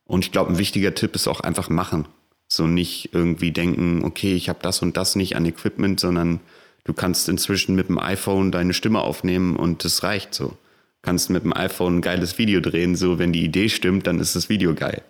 Und 0.05 0.25
ich 0.25 0.33
glaube, 0.33 0.53
ein 0.53 0.59
wichtiger 0.59 0.95
Tipp 0.95 1.15
ist 1.15 1.29
auch 1.29 1.41
einfach 1.41 1.69
machen. 1.69 2.07
So 2.49 2.67
nicht 2.67 3.11
irgendwie 3.13 3.53
denken, 3.53 4.05
okay, 4.05 4.35
ich 4.35 4.49
habe 4.49 4.59
das 4.63 4.83
und 4.83 4.97
das 4.97 5.17
nicht 5.17 5.35
an 5.37 5.47
Equipment, 5.47 5.99
sondern 5.99 6.41
du 6.85 6.93
kannst 6.93 7.29
inzwischen 7.29 7.75
mit 7.75 7.89
dem 7.89 7.99
iPhone 7.99 8.53
deine 8.53 8.75
Stimme 8.75 9.01
aufnehmen 9.01 9.57
und 9.57 9.85
das 9.85 10.03
reicht 10.03 10.35
so. 10.35 10.57
Kannst 11.03 11.31
mit 11.31 11.45
dem 11.45 11.57
iPhone 11.57 11.99
ein 11.99 12.03
geiles 12.03 12.39
Video 12.39 12.61
drehen, 12.61 12.97
so 12.97 13.19
wenn 13.19 13.33
die 13.33 13.45
Idee 13.45 13.69
stimmt, 13.69 14.07
dann 14.07 14.21
ist 14.21 14.37
das 14.37 14.49
Video 14.49 14.75
geil. 14.75 15.03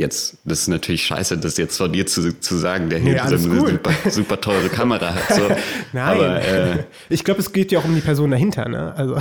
Jetzt, 0.00 0.38
das 0.44 0.62
ist 0.62 0.68
natürlich 0.68 1.04
scheiße, 1.04 1.36
das 1.36 1.58
jetzt 1.58 1.76
von 1.76 1.92
dir 1.92 2.06
zu, 2.06 2.40
zu 2.40 2.56
sagen, 2.56 2.88
der 2.88 2.98
hier 3.00 3.18
so 3.28 3.34
eine 3.34 3.70
super, 3.70 3.92
super, 4.08 4.40
teure 4.40 4.70
Kamera 4.70 5.14
hat. 5.14 5.34
So. 5.34 5.42
Nein, 5.92 6.20
Aber, 6.20 6.42
äh, 6.42 6.84
ich 7.10 7.22
glaube, 7.22 7.40
es 7.40 7.52
geht 7.52 7.70
ja 7.70 7.80
auch 7.80 7.84
um 7.84 7.94
die 7.94 8.00
Person 8.00 8.30
dahinter. 8.30 8.66
Ne? 8.66 8.94
Also. 8.96 9.18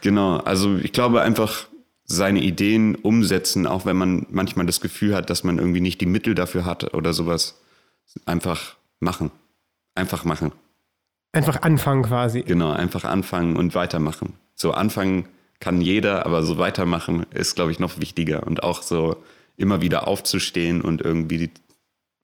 Genau, 0.00 0.38
also 0.38 0.76
ich 0.76 0.92
glaube 0.92 1.20
einfach 1.20 1.66
seine 2.04 2.40
Ideen 2.40 2.94
umsetzen, 2.94 3.66
auch 3.66 3.84
wenn 3.84 3.96
man 3.96 4.26
manchmal 4.30 4.64
das 4.64 4.80
Gefühl 4.80 5.14
hat, 5.14 5.28
dass 5.28 5.44
man 5.44 5.58
irgendwie 5.58 5.80
nicht 5.80 6.00
die 6.00 6.06
Mittel 6.06 6.34
dafür 6.34 6.64
hat 6.64 6.94
oder 6.94 7.12
sowas. 7.12 7.60
Einfach 8.24 8.76
machen. 9.00 9.30
Einfach 9.94 10.24
machen. 10.24 10.52
Einfach 11.32 11.60
anfangen 11.62 12.04
quasi. 12.04 12.42
Genau, 12.42 12.72
einfach 12.72 13.04
anfangen 13.04 13.56
und 13.56 13.74
weitermachen. 13.74 14.34
So 14.54 14.72
anfangen 14.72 15.26
kann 15.60 15.80
jeder, 15.80 16.26
aber 16.26 16.42
so 16.42 16.58
weitermachen 16.58 17.24
ist, 17.32 17.54
glaube 17.54 17.70
ich, 17.70 17.78
noch 17.78 18.00
wichtiger. 18.00 18.46
Und 18.46 18.62
auch 18.62 18.82
so 18.82 19.16
immer 19.56 19.80
wieder 19.80 20.08
aufzustehen 20.08 20.80
und 20.80 21.00
irgendwie 21.00 21.50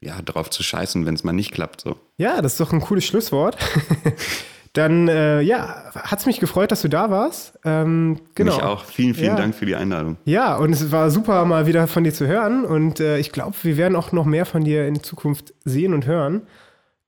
ja, 0.01 0.21
drauf 0.23 0.51
zu 0.51 0.63
scheißen, 0.63 1.07
wenn 1.07 1.15
es 1.15 1.25
mal 1.25 1.33
nicht 1.33 1.53
klappt. 1.53 1.81
So. 1.81 1.97
Ja, 2.19 2.41
das 2.41 2.53
ist 2.53 2.61
doch 2.61 2.73
ein 2.73 2.81
cooles 2.81 3.05
Schlusswort. 3.05 3.57
Dann, 4.75 5.09
äh, 5.09 5.41
ja, 5.41 5.91
hat 5.95 6.21
es 6.21 6.27
mich 6.27 6.41
gefreut, 6.41 6.71
dass 6.71 6.83
du 6.83 6.89
da 6.89 7.11
warst. 7.11 7.59
Ähm, 7.65 8.21
genau. 8.35 8.55
Mich 8.55 8.63
auch. 8.63 8.85
Vielen, 8.85 9.15
vielen 9.15 9.29
ja. 9.29 9.37
Dank 9.37 9.55
für 9.55 9.67
die 9.67 9.75
Einladung. 9.75 10.19
Ja, 10.25 10.57
und 10.57 10.73
es 10.73 10.93
war 10.93 11.11
super, 11.11 11.45
mal 11.47 11.67
wieder 11.67 11.89
von 11.89 12.05
dir 12.05 12.13
zu 12.13 12.27
hören. 12.27 12.65
Und 12.65 13.01
äh, 13.01 13.19
ich 13.19 13.33
glaube, 13.33 13.57
wir 13.63 13.77
werden 13.77 13.97
auch 13.97 14.13
noch 14.13 14.25
mehr 14.25 14.47
von 14.47 14.63
dir 14.63 14.87
in 14.87 15.03
Zukunft 15.03 15.55
sehen 15.65 15.95
und 15.95 16.07
hören. 16.07 16.43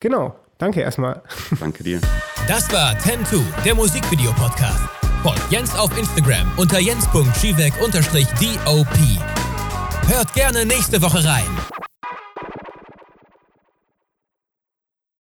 Genau. 0.00 0.34
Danke 0.58 0.80
erstmal. 0.80 1.22
Danke 1.60 1.84
dir. 1.84 2.00
Das 2.48 2.72
war 2.72 2.98
10 2.98 3.20
der 3.64 3.74
Musikvideo-Podcast. 3.74 4.80
Folgt 5.22 5.50
Jens 5.50 5.78
auf 5.78 5.96
Instagram 5.98 6.50
unter 6.56 6.80
jens.schiewek-dop. 6.80 9.39
Hört 10.10 10.34
gerne 10.34 10.66
nächste 10.66 11.00
Woche 11.02 11.24
rein. 11.24 11.79